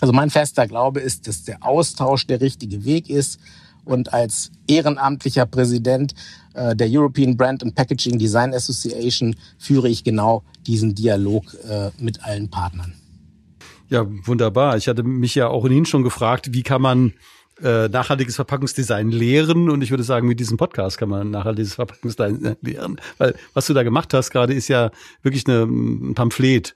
Also 0.00 0.12
mein 0.12 0.30
fester 0.30 0.68
Glaube 0.68 1.00
ist, 1.00 1.26
dass 1.26 1.42
der 1.42 1.64
Austausch 1.64 2.28
der 2.28 2.40
richtige 2.40 2.84
Weg 2.84 3.10
ist. 3.10 3.40
Und 3.86 4.12
als 4.12 4.50
ehrenamtlicher 4.66 5.46
Präsident 5.46 6.14
äh, 6.52 6.76
der 6.76 6.88
European 6.90 7.36
Brand 7.36 7.62
and 7.62 7.74
Packaging 7.74 8.18
Design 8.18 8.52
Association 8.52 9.34
führe 9.58 9.88
ich 9.88 10.04
genau 10.04 10.42
diesen 10.66 10.94
Dialog 10.94 11.44
äh, 11.68 11.90
mit 11.98 12.22
allen 12.24 12.50
Partnern. 12.50 12.92
Ja, 13.88 14.04
wunderbar. 14.26 14.76
Ich 14.76 14.88
hatte 14.88 15.04
mich 15.04 15.34
ja 15.34 15.48
auch 15.48 15.64
in 15.64 15.72
Ihnen 15.72 15.86
schon 15.86 16.02
gefragt, 16.02 16.52
wie 16.52 16.62
kann 16.62 16.82
man 16.82 17.14
äh, 17.62 17.88
nachhaltiges 17.88 18.36
Verpackungsdesign 18.36 19.10
lehren 19.10 19.70
und 19.70 19.80
ich 19.80 19.90
würde 19.90 20.02
sagen, 20.02 20.28
mit 20.28 20.40
diesem 20.40 20.58
Podcast 20.58 20.98
kann 20.98 21.08
man 21.08 21.30
nachhaltiges 21.30 21.74
Verpackungsdesign 21.74 22.56
lehren, 22.60 23.00
weil 23.16 23.34
was 23.54 23.66
du 23.66 23.72
da 23.72 23.82
gemacht 23.82 24.12
hast 24.12 24.30
gerade 24.30 24.52
ist 24.52 24.68
ja 24.68 24.90
wirklich 25.22 25.46
ein 25.48 26.12
Pamphlet 26.14 26.74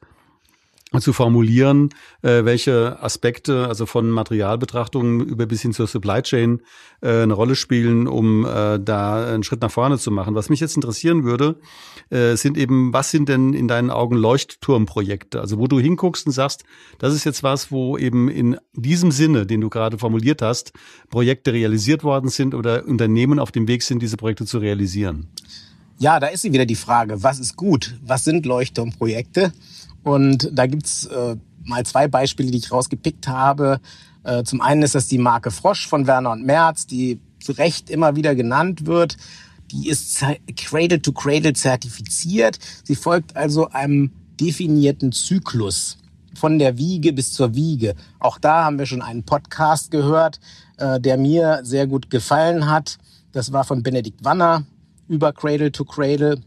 zu 0.99 1.13
formulieren, 1.13 1.91
äh, 2.23 2.45
welche 2.45 3.01
Aspekte, 3.01 3.69
also 3.69 3.87
von 3.87 4.11
Materialbetrachtungen 4.11 5.21
über 5.21 5.47
bis 5.47 5.63
hin 5.63 5.73
zur 5.73 5.87
Supply 5.87 6.23
Chain 6.23 6.63
äh, 7.01 7.23
eine 7.23 7.35
Rolle 7.35 7.55
spielen, 7.55 8.09
um 8.09 8.45
äh, 8.45 8.81
da 8.81 9.25
einen 9.25 9.45
Schritt 9.45 9.61
nach 9.61 9.71
vorne 9.71 9.99
zu 9.99 10.11
machen. 10.11 10.35
Was 10.35 10.49
mich 10.49 10.59
jetzt 10.59 10.75
interessieren 10.75 11.23
würde, 11.23 11.61
äh, 12.11 12.35
sind 12.35 12.59
eben, 12.59 12.93
was 12.93 13.13
sind 13.13 13.29
denn 13.29 13.55
in 13.55 13.69
deinen 13.69 13.91
Augen 13.91 14.17
Leuchtturmprojekte? 14.17 15.41
Also 15.41 15.59
wo 15.59 15.69
du 15.69 15.79
hinguckst 15.79 16.27
und 16.27 16.33
sagst, 16.33 16.65
das 16.99 17.15
ist 17.15 17.25
jetzt 17.25 17.45
was, 17.45 17.71
wo 17.71 17.97
eben 17.97 18.29
in 18.29 18.57
diesem 18.75 19.13
Sinne, 19.13 19.47
den 19.47 19.61
du 19.61 19.71
gerade 19.71 19.97
formuliert 19.97 20.43
hast, 20.43 20.73
Projekte 21.09 21.53
realisiert 21.53 22.03
worden 22.03 22.31
sind 22.31 22.53
oder 22.53 22.85
Unternehmen 22.85 23.39
auf 23.39 23.53
dem 23.53 23.69
Weg 23.69 23.85
sind, 23.85 24.03
diese 24.03 24.17
Projekte 24.17 24.45
zu 24.45 24.59
realisieren. 24.59 25.29
Ja, 25.99 26.19
da 26.19 26.29
ist 26.29 26.43
sie 26.43 26.53
wieder 26.53 26.65
die 26.65 26.77
Frage, 26.77 27.23
was 27.23 27.39
ist 27.39 27.57
gut? 27.57 27.99
Was 28.03 28.25
sind 28.25 28.47
Leuchtturmprojekte? 28.47 29.53
Und 30.02 30.50
da 30.52 30.66
gibt's 30.66 31.07
äh, 31.07 31.37
mal 31.64 31.85
zwei 31.85 32.09
Beispiele, 32.09 32.50
die 32.50 32.59
ich 32.59 32.73
rausgepickt 32.73 33.28
habe. 33.28 33.80
Äh, 34.25 34.45
zum 34.45 34.61
einen 34.61 34.83
ist 34.83 34.95
das 34.95 35.09
die 35.09 35.19
Marke 35.19 35.50
Frosch 35.50 35.88
von 35.88 36.07
Werner 36.07 36.30
und 36.30 36.45
Merz, 36.45 36.87
die 36.87 37.21
zu 37.40 37.52
Recht 37.52 37.90
immer 37.90 38.16
wieder 38.16 38.35
genannt 38.35 38.87
wird. 38.87 39.16
Die 39.71 39.88
ist 39.88 40.25
Cradle 40.57 41.00
to 41.00 41.12
Cradle 41.12 41.52
zertifiziert. 41.52 42.59
Sie 42.85 42.97
folgt 42.97 43.37
also 43.37 43.69
einem 43.71 44.11
definierten 44.40 45.12
Zyklus 45.12 45.99
von 46.35 46.59
der 46.59 46.78
Wiege 46.78 47.12
bis 47.12 47.33
zur 47.33 47.54
Wiege. 47.54 47.95
Auch 48.19 48.38
da 48.38 48.64
haben 48.64 48.78
wir 48.78 48.87
schon 48.87 49.02
einen 49.02 49.25
Podcast 49.25 49.90
gehört, 49.90 50.40
äh, 50.78 51.00
der 51.00 51.16
mir 51.16 51.61
sehr 51.62 51.87
gut 51.87 52.11
gefallen 52.11 52.69
hat. 52.69 52.99
Das 53.33 53.52
war 53.52 53.64
von 53.64 53.83
Benedikt 53.83 54.25
Wanner 54.25 54.64
über 55.09 55.33
Cradle 55.33 55.73
to 55.73 55.85
Cradle. 55.85 56.40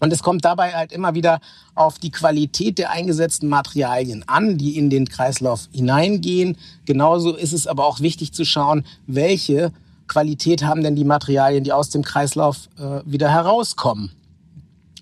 Und 0.00 0.12
es 0.12 0.22
kommt 0.22 0.44
dabei 0.44 0.72
halt 0.72 0.92
immer 0.92 1.14
wieder 1.14 1.40
auf 1.74 1.98
die 1.98 2.10
Qualität 2.10 2.78
der 2.78 2.90
eingesetzten 2.90 3.48
Materialien 3.48 4.24
an, 4.26 4.58
die 4.58 4.76
in 4.76 4.90
den 4.90 5.08
Kreislauf 5.08 5.68
hineingehen. 5.72 6.56
Genauso 6.84 7.34
ist 7.34 7.52
es 7.52 7.66
aber 7.66 7.86
auch 7.86 8.00
wichtig 8.00 8.32
zu 8.32 8.44
schauen, 8.44 8.84
welche 9.06 9.72
Qualität 10.08 10.62
haben 10.62 10.82
denn 10.82 10.96
die 10.96 11.04
Materialien, 11.04 11.64
die 11.64 11.72
aus 11.72 11.90
dem 11.90 12.02
Kreislauf 12.02 12.68
äh, 12.78 13.00
wieder 13.04 13.30
herauskommen. 13.30 14.12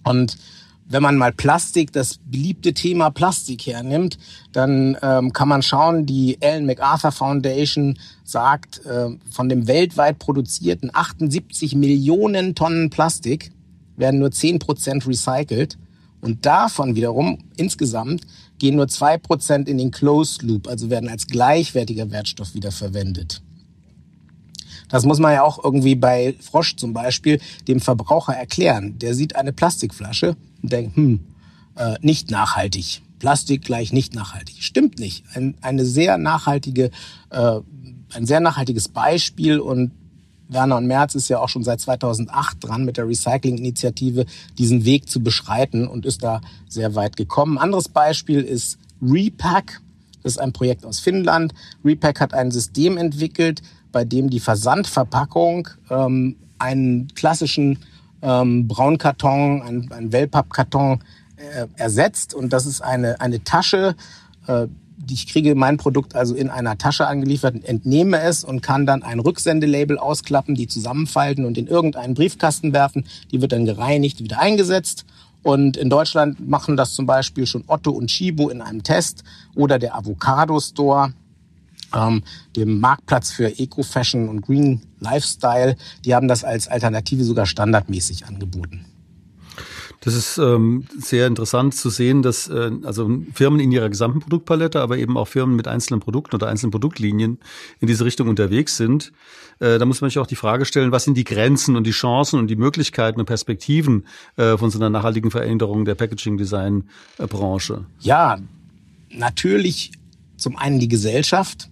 Und 0.05 0.37
wenn 0.87 1.03
man 1.03 1.17
mal 1.17 1.33
Plastik, 1.33 1.93
das 1.93 2.19
beliebte 2.27 2.75
Thema 2.75 3.11
Plastik 3.11 3.67
hernimmt, 3.67 4.19
dann 4.53 4.97
ähm, 5.03 5.33
kann 5.33 5.49
man 5.49 5.63
schauen, 5.63 6.05
die 6.05 6.41
Ellen 6.41 6.67
MacArthur 6.67 7.11
Foundation 7.11 7.99
sagt, 8.23 8.85
äh, 8.85 9.09
von 9.31 9.49
dem 9.49 9.67
weltweit 9.67 10.19
produzierten 10.19 10.91
78 10.93 11.75
Millionen 11.75 12.55
Tonnen 12.55 12.91
Plastik 12.91 13.51
werden 13.97 14.21
nur 14.21 14.31
10% 14.31 15.07
recycelt 15.07 15.79
und 16.21 16.47
davon 16.47 16.97
wiederum 16.97 17.39
insgesamt 17.57 18.27
gehen 18.59 18.77
nur 18.77 18.87
2% 18.87 19.67
in 19.67 19.79
den 19.79 19.91
Closed 19.91 20.43
Loop, 20.43 20.69
also 20.69 20.89
werden 20.91 21.09
als 21.09 21.27
gleichwertiger 21.27 22.11
Wertstoff 22.11 22.55
wiederverwendet. 22.55 23.43
Das 24.89 25.05
muss 25.05 25.19
man 25.19 25.33
ja 25.33 25.43
auch 25.43 25.63
irgendwie 25.63 25.95
bei 25.95 26.35
Frosch 26.41 26.77
zum 26.77 26.93
Beispiel 26.93 27.41
dem 27.69 27.81
Verbraucher 27.81 28.35
erklären. 28.35 28.99
Der 28.99 29.15
sieht 29.15 29.37
eine 29.37 29.53
Plastikflasche 29.53 30.37
und 30.63 30.73
denkt, 30.73 30.97
hm, 30.97 31.21
äh, 31.77 31.97
nicht 32.01 32.31
nachhaltig. 32.31 33.03
Plastik 33.19 33.65
gleich 33.65 33.93
nicht 33.93 34.15
nachhaltig. 34.15 34.63
Stimmt 34.63 34.99
nicht. 34.99 35.25
Ein, 35.35 35.57
eine 35.63 35.85
sehr 35.85 36.19
nachhaltige, 36.19 36.91
äh, 37.31 37.61
ein 38.13 38.27
sehr 38.27 38.41
nachhaltiges 38.41 38.89
Beispiel 38.89 39.59
und 39.59 39.93
Werner 40.49 40.77
und 40.77 40.87
Merz 40.87 41.15
ist 41.15 41.29
ja 41.29 41.39
auch 41.39 41.49
schon 41.49 41.65
seit 41.65 41.81
2008 41.81 42.59
dran 42.61 42.85
mit 42.85 42.97
der 42.97 43.09
Recycling-Initiative, 43.09 44.27
diesen 44.59 44.85
Weg 44.85 45.09
zu 45.09 45.21
beschreiten 45.21 45.87
und 45.89 46.07
ist 46.07 46.23
da 46.23 46.41
sehr 46.69 46.95
weit 46.95 47.17
gekommen. 47.17 47.59
Anderes 47.59 47.89
Beispiel 47.89 48.41
ist 48.41 48.79
Repack. 49.03 49.81
Das 50.23 50.33
ist 50.33 50.39
ein 50.39 50.53
Projekt 50.53 50.85
aus 50.85 51.01
Finnland. 51.01 51.55
Repack 51.85 52.21
hat 52.21 52.35
ein 52.35 52.51
System 52.51 52.97
entwickelt, 52.97 53.63
bei 53.93 54.05
dem 54.05 54.31
die 54.31 54.41
Versandverpackung 54.41 55.69
ähm, 55.91 56.37
einen 56.59 57.09
klassischen 57.15 57.79
ähm, 58.23 58.67
Braunkarton, 58.67 59.63
einen, 59.63 59.93
einen 59.93 60.13
Wellpappkarton 60.13 61.01
äh, 61.37 61.67
ersetzt. 61.77 62.35
Und 62.35 62.53
das 62.53 62.67
ist 62.67 62.81
eine, 62.81 63.21
eine 63.21 63.45
Tasche, 63.45 63.95
äh, 64.47 64.67
ich 65.11 65.27
kriege 65.27 65.55
mein 65.55 65.77
Produkt 65.77 66.15
also 66.15 66.35
in 66.35 66.51
einer 66.51 66.79
Tasche 66.79 67.07
angeliefert, 67.07 67.65
entnehme 67.65 68.21
es 68.21 68.45
und 68.45 68.61
kann 68.63 68.87
dann 68.87 69.03
ein 69.03 69.21
Rücksendelabel 69.21 69.99
ausklappen, 69.99 70.55
die 70.55 70.67
zusammenfalten 70.67 71.45
und 71.45 71.59
in 71.59 71.67
irgendeinen 71.67 72.15
Briefkasten 72.15 72.73
werfen. 72.73 73.07
Die 73.31 73.41
wird 73.41 73.53
dann 73.53 73.65
gereinigt, 73.65 74.23
wieder 74.23 74.41
eingesetzt. 74.41 75.05
Und 75.43 75.77
in 75.77 75.91
Deutschland 75.91 76.49
machen 76.49 76.77
das 76.77 76.95
zum 76.95 77.07
Beispiel 77.07 77.47
schon 77.47 77.65
Otto 77.67 77.91
und 77.91 78.07
Chibo 78.07 78.49
in 78.49 78.63
einem 78.63 78.83
Test 78.83 79.25
oder 79.55 79.79
der 79.79 79.95
Avocado 79.95 80.59
Store, 80.59 81.13
ähm, 81.95 82.23
dem 82.57 82.81
Marktplatz 82.81 83.31
für 83.31 83.59
Eco-Fashion 83.59 84.29
und 84.29 84.41
Green 84.41 84.81
Lifestyle. 85.01 85.77
Die 86.05 86.15
haben 86.15 86.29
das 86.29 86.45
als 86.45 86.67
Alternative 86.69 87.25
sogar 87.25 87.47
standardmäßig 87.47 88.27
angeboten. 88.27 88.87
Das 90.05 90.13
ist 90.13 90.37
ähm, 90.37 90.85
sehr 90.99 91.27
interessant 91.27 91.75
zu 91.75 91.89
sehen, 91.89 92.21
dass 92.21 92.47
äh, 92.49 92.71
also 92.83 93.11
Firmen 93.33 93.59
in 93.59 93.73
ihrer 93.73 93.89
gesamten 93.89 94.21
Produktpalette, 94.21 94.83
aber 94.83 94.99
eben 94.99 95.17
auch 95.17 95.29
Firmen 95.29 95.57
mit 95.57 95.67
einzelnen 95.67 96.01
Produkten 96.01 96.35
oder 96.37 96.49
einzelnen 96.49 96.73
Produktlinien 96.73 97.39
in 97.81 97.89
diese 97.89 98.05
Richtung 98.05 98.29
unterwegs 98.29 98.77
sind. 98.77 99.13
Äh, 99.61 99.79
da 99.79 99.87
muss 99.87 100.03
man 100.03 100.11
sich 100.11 100.19
auch 100.19 100.27
die 100.27 100.37
Frage 100.37 100.67
stellen, 100.67 100.93
was 100.93 101.05
sind 101.05 101.17
die 101.17 101.25
Grenzen 101.25 101.75
und 101.75 101.87
die 101.87 101.93
Chancen 101.93 102.39
und 102.39 102.49
die 102.49 102.57
Möglichkeiten 102.57 103.19
und 103.19 103.25
Perspektiven 103.25 104.05
äh, 104.37 104.59
von 104.59 104.71
so 104.71 104.79
einer 104.79 104.91
nachhaltigen 104.91 105.31
Veränderung 105.31 105.87
der 105.87 105.95
Packaging-Design-Branche? 105.95 107.87
Ja, 108.01 108.39
natürlich 109.09 109.93
zum 110.37 110.59
einen 110.59 110.81
die 110.81 110.89
Gesellschaft 110.89 111.71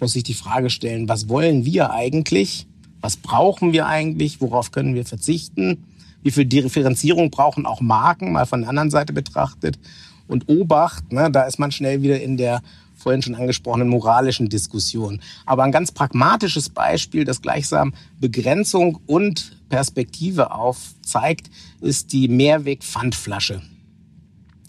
muss 0.00 0.14
sich 0.14 0.22
die 0.22 0.32
Frage 0.32 0.70
stellen, 0.70 1.10
was 1.10 1.28
wollen 1.28 1.66
wir 1.66 1.90
eigentlich? 1.90 2.66
Was 3.02 3.18
brauchen 3.18 3.74
wir 3.74 3.86
eigentlich? 3.86 4.40
Worauf 4.40 4.72
können 4.72 4.94
wir 4.94 5.04
verzichten? 5.04 5.84
Wie 6.22 6.30
viel 6.30 6.44
Differenzierung 6.44 7.30
brauchen 7.30 7.66
auch 7.66 7.80
Marken, 7.80 8.32
mal 8.32 8.46
von 8.46 8.60
der 8.60 8.70
anderen 8.70 8.90
Seite 8.90 9.12
betrachtet. 9.12 9.78
Und 10.26 10.48
Obacht, 10.48 11.12
ne, 11.12 11.30
da 11.30 11.42
ist 11.42 11.58
man 11.58 11.72
schnell 11.72 12.02
wieder 12.02 12.20
in 12.20 12.36
der 12.36 12.62
vorhin 13.00 13.22
schon 13.22 13.34
angesprochenen 13.34 13.88
moralischen 13.88 14.48
Diskussion. 14.48 15.20
Aber 15.46 15.64
ein 15.64 15.72
ganz 15.72 15.90
pragmatisches 15.90 16.68
Beispiel, 16.68 17.24
das 17.24 17.42
gleichsam 17.42 17.94
Begrenzung 18.20 19.00
und 19.06 19.56
Perspektive 19.68 20.52
aufzeigt, 20.52 21.50
ist 21.80 22.12
die 22.12 22.28
Mehrweg-Pfandflasche. 22.28 23.62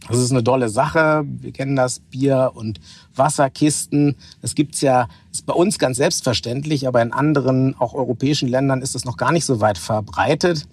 Das 0.10 0.20
ist 0.20 0.32
eine 0.32 0.44
tolle 0.44 0.70
Sache. 0.70 1.24
Wir 1.26 1.52
kennen 1.52 1.76
das 1.76 2.00
Bier 2.00 2.52
und 2.56 2.80
Wasserkisten. 3.16 4.16
Das 4.42 4.56
gibt's 4.56 4.82
ja, 4.82 5.08
ist 5.32 5.46
bei 5.46 5.54
uns 5.54 5.78
ganz 5.78 5.98
selbstverständlich, 5.98 6.88
aber 6.88 7.02
in 7.02 7.14
anderen, 7.14 7.76
auch 7.80 7.94
europäischen 7.94 8.50
Ländern 8.50 8.82
ist 8.82 8.96
das 8.96 9.06
noch 9.06 9.18
gar 9.18 9.32
nicht 9.32 9.46
so 9.46 9.62
weit 9.62 9.78
verbreitet. 9.78 10.68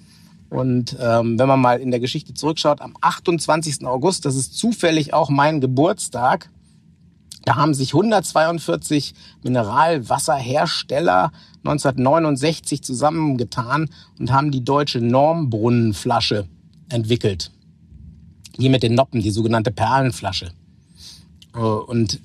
Und 0.50 0.96
ähm, 1.00 1.38
wenn 1.38 1.48
man 1.48 1.60
mal 1.60 1.80
in 1.80 1.90
der 1.90 2.00
Geschichte 2.00 2.32
zurückschaut, 2.34 2.80
am 2.80 2.96
28. 3.00 3.84
August, 3.86 4.24
das 4.24 4.34
ist 4.34 4.56
zufällig 4.56 5.12
auch 5.12 5.28
mein 5.28 5.60
Geburtstag, 5.60 6.50
da 7.44 7.56
haben 7.56 7.74
sich 7.74 7.94
142 7.94 9.14
Mineralwasserhersteller 9.42 11.32
1969 11.64 12.82
zusammengetan 12.82 13.88
und 14.18 14.32
haben 14.32 14.50
die 14.50 14.64
deutsche 14.64 15.00
Normbrunnenflasche 15.00 16.46
entwickelt. 16.88 17.50
Die 18.58 18.68
mit 18.68 18.82
den 18.82 18.94
Noppen, 18.94 19.22
die 19.22 19.30
sogenannte 19.30 19.70
Perlenflasche. 19.70 20.50
Äh, 21.54 21.58
und 21.58 22.20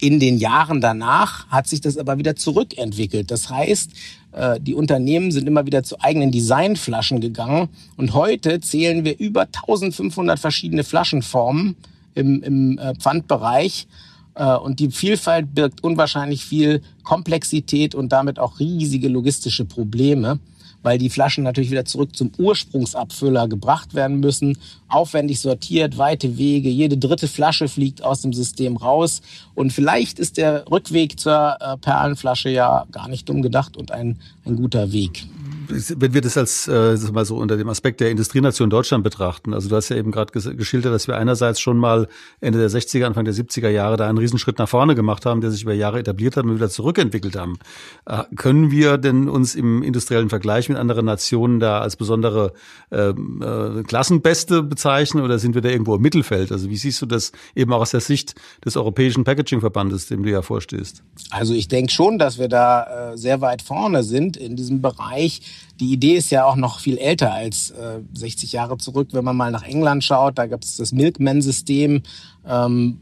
in 0.00 0.20
den 0.20 0.38
Jahren 0.38 0.80
danach 0.80 1.46
hat 1.48 1.66
sich 1.66 1.80
das 1.80 1.96
aber 1.96 2.18
wieder 2.18 2.36
zurückentwickelt. 2.36 3.30
Das 3.30 3.50
heißt, 3.50 3.90
äh, 4.32 4.60
die 4.60 4.74
Unternehmen 4.74 5.32
sind 5.32 5.46
immer 5.46 5.66
wieder 5.66 5.82
zu 5.82 6.00
eigenen 6.00 6.30
Designflaschen 6.30 7.20
gegangen. 7.20 7.68
Und 7.96 8.14
heute 8.14 8.60
zählen 8.60 9.04
wir 9.04 9.18
über 9.18 9.42
1500 9.42 10.38
verschiedene 10.38 10.84
Flaschenformen 10.84 11.76
im, 12.14 12.42
im 12.42 12.78
äh, 12.78 12.94
Pfandbereich. 12.94 13.88
Äh, 14.34 14.54
und 14.56 14.78
die 14.78 14.90
Vielfalt 14.90 15.54
birgt 15.54 15.82
unwahrscheinlich 15.82 16.44
viel 16.44 16.82
Komplexität 17.02 17.94
und 17.94 18.12
damit 18.12 18.38
auch 18.38 18.60
riesige 18.60 19.08
logistische 19.08 19.64
Probleme 19.64 20.38
weil 20.82 20.98
die 20.98 21.10
Flaschen 21.10 21.44
natürlich 21.44 21.70
wieder 21.70 21.84
zurück 21.84 22.14
zum 22.14 22.30
Ursprungsabfüller 22.38 23.48
gebracht 23.48 23.94
werden 23.94 24.20
müssen. 24.20 24.58
Aufwendig 24.88 25.40
sortiert, 25.40 25.98
weite 25.98 26.38
Wege, 26.38 26.68
jede 26.68 26.96
dritte 26.96 27.28
Flasche 27.28 27.68
fliegt 27.68 28.02
aus 28.02 28.22
dem 28.22 28.32
System 28.32 28.76
raus. 28.76 29.20
Und 29.54 29.72
vielleicht 29.72 30.18
ist 30.18 30.36
der 30.36 30.70
Rückweg 30.70 31.18
zur 31.18 31.56
äh, 31.60 31.76
Perlenflasche 31.76 32.50
ja 32.50 32.86
gar 32.92 33.08
nicht 33.08 33.28
dumm 33.28 33.42
gedacht 33.42 33.76
und 33.76 33.90
ein, 33.90 34.18
ein 34.48 34.56
guter 34.56 34.92
Weg 34.92 35.26
wenn 35.68 36.14
wir 36.14 36.20
das 36.20 36.36
als 36.36 36.68
äh, 36.68 36.96
mal 37.12 37.24
so 37.24 37.36
unter 37.36 37.56
dem 37.56 37.68
Aspekt 37.68 38.00
der 38.00 38.10
Industrienation 38.10 38.70
Deutschland 38.70 39.04
betrachten, 39.04 39.54
also 39.54 39.68
du 39.68 39.76
hast 39.76 39.88
ja 39.88 39.96
eben 39.96 40.10
gerade 40.10 40.32
geschildert, 40.32 40.92
dass 40.92 41.08
wir 41.08 41.16
einerseits 41.16 41.60
schon 41.60 41.76
mal 41.76 42.08
Ende 42.40 42.58
der 42.58 42.70
60er, 42.70 43.04
Anfang 43.04 43.24
der 43.24 43.34
70er 43.34 43.68
Jahre 43.68 43.96
da 43.96 44.08
einen 44.08 44.18
Riesenschritt 44.18 44.58
nach 44.58 44.68
vorne 44.68 44.94
gemacht 44.94 45.26
haben, 45.26 45.40
der 45.40 45.50
sich 45.50 45.62
über 45.62 45.74
Jahre 45.74 45.98
etabliert 45.98 46.36
hat 46.36 46.44
und 46.44 46.54
wieder 46.54 46.70
zurückentwickelt 46.70 47.36
haben. 47.36 47.58
Äh, 48.06 48.24
können 48.36 48.70
wir 48.70 48.98
denn 48.98 49.28
uns 49.28 49.54
im 49.54 49.82
industriellen 49.82 50.28
Vergleich 50.28 50.68
mit 50.68 50.78
anderen 50.78 51.06
Nationen 51.06 51.60
da 51.60 51.80
als 51.80 51.96
besondere 51.96 52.52
ähm, 52.90 53.42
äh, 53.42 53.82
Klassenbeste 53.82 54.62
bezeichnen 54.62 55.22
oder 55.22 55.38
sind 55.38 55.54
wir 55.54 55.62
da 55.62 55.68
irgendwo 55.68 55.96
im 55.96 56.02
Mittelfeld? 56.02 56.52
Also 56.52 56.70
wie 56.70 56.76
siehst 56.76 57.02
du 57.02 57.06
das 57.06 57.32
eben 57.54 57.72
auch 57.72 57.80
aus 57.80 57.90
der 57.90 58.00
Sicht 58.00 58.34
des 58.64 58.76
Europäischen 58.76 59.24
Packaging-Verbandes, 59.24 60.06
dem 60.06 60.22
du 60.22 60.30
ja 60.30 60.42
vorstehst? 60.42 61.02
Also 61.30 61.54
ich 61.54 61.68
denke 61.68 61.92
schon, 61.92 62.18
dass 62.18 62.38
wir 62.38 62.48
da 62.48 63.12
äh, 63.12 63.18
sehr 63.18 63.40
weit 63.40 63.62
vorne 63.62 64.02
sind 64.02 64.36
in 64.38 64.56
diesem 64.56 64.80
Bereich 64.80 65.40
die 65.80 65.92
Idee 65.92 66.16
ist 66.16 66.30
ja 66.30 66.44
auch 66.44 66.56
noch 66.56 66.80
viel 66.80 66.98
älter 66.98 67.32
als 67.32 67.70
äh, 67.70 68.00
60 68.14 68.52
Jahre 68.52 68.78
zurück. 68.78 69.08
Wenn 69.12 69.24
man 69.24 69.36
mal 69.36 69.50
nach 69.50 69.62
England 69.62 70.02
schaut, 70.02 70.38
da 70.38 70.46
gab 70.46 70.62
es 70.62 70.76
das 70.76 70.92
Milkman-System. 70.92 72.02
Ähm, 72.46 72.98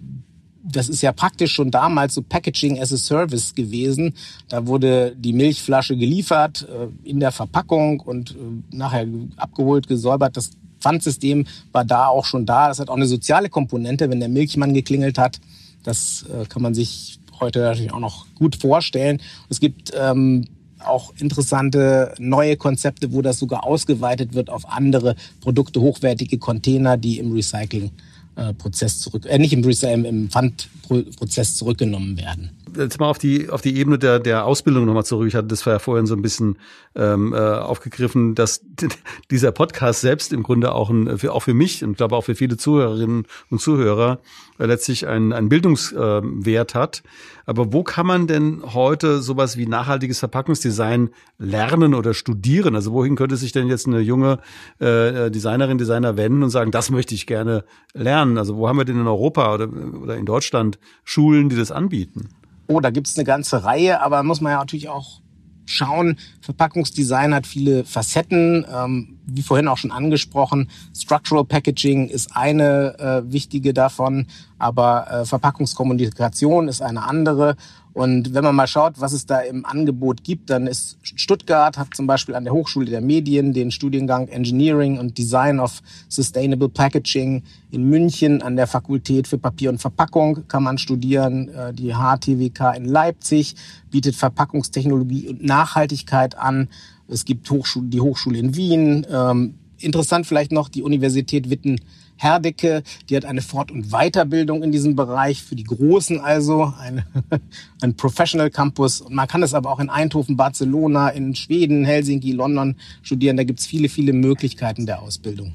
das 0.62 0.88
ist 0.88 1.00
ja 1.00 1.12
praktisch 1.12 1.52
schon 1.52 1.70
damals 1.70 2.14
so 2.14 2.22
Packaging 2.22 2.80
as 2.80 2.92
a 2.92 2.96
Service 2.96 3.54
gewesen. 3.54 4.14
Da 4.48 4.66
wurde 4.66 5.14
die 5.16 5.32
Milchflasche 5.32 5.96
geliefert 5.96 6.68
äh, 6.68 7.08
in 7.08 7.20
der 7.20 7.32
Verpackung 7.32 8.00
und 8.00 8.32
äh, 8.32 8.76
nachher 8.76 9.06
abgeholt, 9.36 9.86
gesäubert. 9.86 10.36
Das 10.36 10.50
Pfandsystem 10.80 11.46
war 11.72 11.84
da 11.84 12.08
auch 12.08 12.26
schon 12.26 12.44
da. 12.44 12.68
Das 12.68 12.78
hat 12.78 12.90
auch 12.90 12.96
eine 12.96 13.06
soziale 13.06 13.48
Komponente, 13.48 14.10
wenn 14.10 14.20
der 14.20 14.28
Milchmann 14.28 14.74
geklingelt 14.74 15.18
hat. 15.18 15.40
Das 15.82 16.24
äh, 16.24 16.44
kann 16.46 16.62
man 16.62 16.74
sich 16.74 17.20
heute 17.40 17.60
natürlich 17.60 17.92
auch 17.92 18.00
noch 18.00 18.26
gut 18.34 18.56
vorstellen. 18.56 19.20
Es 19.48 19.60
gibt 19.60 19.92
ähm, 19.98 20.46
auch 20.86 21.12
interessante 21.18 22.14
neue 22.18 22.56
Konzepte, 22.56 23.12
wo 23.12 23.22
das 23.22 23.38
sogar 23.38 23.64
ausgeweitet 23.64 24.34
wird 24.34 24.50
auf 24.50 24.68
andere 24.68 25.16
Produkte, 25.40 25.80
hochwertige 25.80 26.38
Container, 26.38 26.96
die 26.96 27.18
im 27.18 27.32
Recycling-Prozess 27.32 29.00
zurück, 29.00 29.26
äh, 29.26 29.38
nicht 29.38 29.52
im, 29.52 29.64
Recycling, 29.64 30.04
im 30.04 30.30
Pfandprozess 30.30 31.56
zurückgenommen 31.56 32.16
werden 32.16 32.50
jetzt 32.76 33.00
mal 33.00 33.08
auf 33.08 33.18
die 33.18 33.50
auf 33.50 33.60
die 33.60 33.76
Ebene 33.76 33.98
der 33.98 34.18
der 34.18 34.44
Ausbildung 34.44 34.84
nochmal 34.84 35.04
zurück. 35.04 35.28
Ich 35.28 35.34
hatte 35.34 35.48
das 35.48 35.64
ja 35.64 35.78
vorhin 35.78 36.06
so 36.06 36.14
ein 36.14 36.22
bisschen 36.22 36.58
ähm, 36.94 37.32
äh, 37.32 37.36
aufgegriffen, 37.36 38.34
dass 38.34 38.62
dieser 39.30 39.52
Podcast 39.52 40.00
selbst 40.00 40.32
im 40.32 40.42
Grunde 40.42 40.72
auch 40.72 40.90
ein 40.90 41.18
für 41.18 41.32
auch 41.32 41.42
für 41.42 41.54
mich 41.54 41.84
und 41.84 41.96
glaube 41.96 42.16
auch 42.16 42.22
für 42.22 42.34
viele 42.34 42.56
Zuhörerinnen 42.56 43.26
und 43.50 43.60
Zuhörer 43.60 44.20
äh, 44.58 44.66
letztlich 44.66 45.06
einen, 45.06 45.32
einen 45.32 45.48
Bildungswert 45.48 46.74
äh, 46.74 46.78
hat. 46.78 47.02
Aber 47.44 47.72
wo 47.72 47.82
kann 47.82 48.06
man 48.06 48.26
denn 48.26 48.62
heute 48.74 49.20
sowas 49.20 49.56
wie 49.56 49.66
nachhaltiges 49.66 50.18
Verpackungsdesign 50.18 51.10
lernen 51.38 51.94
oder 51.94 52.14
studieren? 52.14 52.74
Also 52.74 52.92
wohin 52.92 53.16
könnte 53.16 53.36
sich 53.36 53.52
denn 53.52 53.68
jetzt 53.68 53.86
eine 53.86 54.00
junge 54.00 54.38
äh, 54.78 55.30
Designerin, 55.30 55.78
Designer 55.78 56.16
wenden 56.16 56.42
und 56.42 56.50
sagen, 56.50 56.70
das 56.70 56.90
möchte 56.90 57.14
ich 57.14 57.26
gerne 57.26 57.64
lernen? 57.94 58.38
Also 58.38 58.56
wo 58.56 58.68
haben 58.68 58.78
wir 58.78 58.84
denn 58.84 59.00
in 59.00 59.06
Europa 59.06 59.54
oder, 59.54 59.68
oder 60.02 60.16
in 60.16 60.26
Deutschland 60.26 60.78
Schulen, 61.04 61.48
die 61.48 61.56
das 61.56 61.70
anbieten? 61.70 62.28
Oh, 62.68 62.80
da 62.80 62.90
gibt's 62.90 63.16
eine 63.16 63.24
ganze 63.24 63.64
Reihe, 63.64 64.00
aber 64.00 64.22
muss 64.22 64.40
man 64.40 64.52
ja 64.52 64.58
natürlich 64.58 64.88
auch 64.88 65.20
schauen. 65.66 66.16
Verpackungsdesign 66.40 67.34
hat 67.34 67.46
viele 67.46 67.84
Facetten, 67.84 68.64
ähm, 68.72 69.18
wie 69.26 69.42
vorhin 69.42 69.68
auch 69.68 69.78
schon 69.78 69.90
angesprochen. 69.90 70.70
Structural 70.94 71.44
Packaging 71.44 72.08
ist 72.08 72.34
eine 72.34 72.98
äh, 72.98 73.32
wichtige 73.32 73.74
davon, 73.74 74.26
aber 74.58 75.10
äh, 75.10 75.24
Verpackungskommunikation 75.24 76.68
ist 76.68 76.82
eine 76.82 77.02
andere. 77.02 77.56
Und 77.96 78.34
wenn 78.34 78.44
man 78.44 78.54
mal 78.54 78.66
schaut, 78.66 79.00
was 79.00 79.14
es 79.14 79.24
da 79.24 79.40
im 79.40 79.64
Angebot 79.64 80.22
gibt, 80.22 80.50
dann 80.50 80.66
ist 80.66 80.98
Stuttgart 81.00 81.78
hat 81.78 81.94
zum 81.96 82.06
Beispiel 82.06 82.34
an 82.34 82.44
der 82.44 82.52
Hochschule 82.52 82.90
der 82.90 83.00
Medien 83.00 83.54
den 83.54 83.70
Studiengang 83.70 84.28
Engineering 84.28 84.98
und 84.98 85.16
Design 85.16 85.58
of 85.58 85.80
Sustainable 86.06 86.68
Packaging. 86.68 87.42
In 87.70 87.88
München 87.88 88.42
an 88.42 88.54
der 88.56 88.66
Fakultät 88.66 89.26
für 89.26 89.38
Papier 89.38 89.70
und 89.70 89.78
Verpackung 89.78 90.46
kann 90.46 90.62
man 90.62 90.76
studieren. 90.76 91.48
Äh, 91.48 91.72
die 91.72 91.94
HTWK 91.94 92.76
in 92.76 92.84
Leipzig 92.84 93.54
bietet 93.90 94.14
Verpackungstechnologie 94.14 95.28
und 95.28 95.42
Nachhaltigkeit 95.42 96.36
an. 96.36 96.68
Es 97.08 97.24
gibt 97.24 97.48
Hochschule, 97.48 97.86
die 97.86 98.02
Hochschule 98.02 98.38
in 98.38 98.56
Wien. 98.56 99.06
Ähm, 99.10 99.54
interessant 99.78 100.26
vielleicht 100.26 100.52
noch 100.52 100.68
die 100.68 100.82
Universität 100.82 101.48
Witten 101.48 101.80
Herdecke, 102.16 102.82
die 103.08 103.16
hat 103.16 103.24
eine 103.24 103.42
Fort- 103.42 103.70
und 103.70 103.90
Weiterbildung 103.90 104.62
in 104.62 104.72
diesem 104.72 104.96
Bereich 104.96 105.42
für 105.42 105.56
die 105.56 105.64
Großen 105.64 106.20
also, 106.20 106.72
eine, 106.78 107.06
ein 107.82 107.94
Professional 107.94 108.50
Campus. 108.50 109.00
Und 109.00 109.14
man 109.14 109.28
kann 109.28 109.42
es 109.42 109.54
aber 109.54 109.70
auch 109.70 109.80
in 109.80 109.90
Eindhoven, 109.90 110.36
Barcelona, 110.36 111.10
in 111.10 111.34
Schweden, 111.34 111.84
Helsinki, 111.84 112.32
London 112.32 112.76
studieren. 113.02 113.36
Da 113.36 113.44
gibt's 113.44 113.66
viele, 113.66 113.88
viele 113.88 114.12
Möglichkeiten 114.12 114.86
der 114.86 115.02
Ausbildung. 115.02 115.52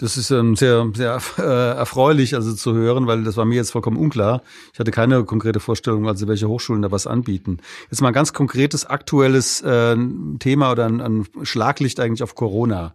Das 0.00 0.16
ist 0.16 0.30
ähm, 0.30 0.56
sehr, 0.56 0.90
sehr 0.94 1.20
äh, 1.36 1.42
erfreulich, 1.76 2.34
also 2.34 2.54
zu 2.54 2.72
hören, 2.72 3.06
weil 3.06 3.22
das 3.22 3.36
war 3.36 3.44
mir 3.44 3.56
jetzt 3.56 3.70
vollkommen 3.70 3.98
unklar. 3.98 4.40
Ich 4.72 4.78
hatte 4.78 4.92
keine 4.92 5.24
konkrete 5.24 5.60
Vorstellung, 5.60 6.08
also 6.08 6.26
welche 6.26 6.48
Hochschulen 6.48 6.80
da 6.80 6.90
was 6.90 7.06
anbieten. 7.06 7.58
Jetzt 7.90 8.00
mal 8.00 8.08
ein 8.08 8.14
ganz 8.14 8.32
konkretes, 8.32 8.86
aktuelles 8.86 9.60
äh, 9.60 9.96
Thema 10.38 10.72
oder 10.72 10.86
ein, 10.86 11.02
ein 11.02 11.26
Schlaglicht 11.42 12.00
eigentlich 12.00 12.22
auf 12.22 12.34
Corona. 12.34 12.94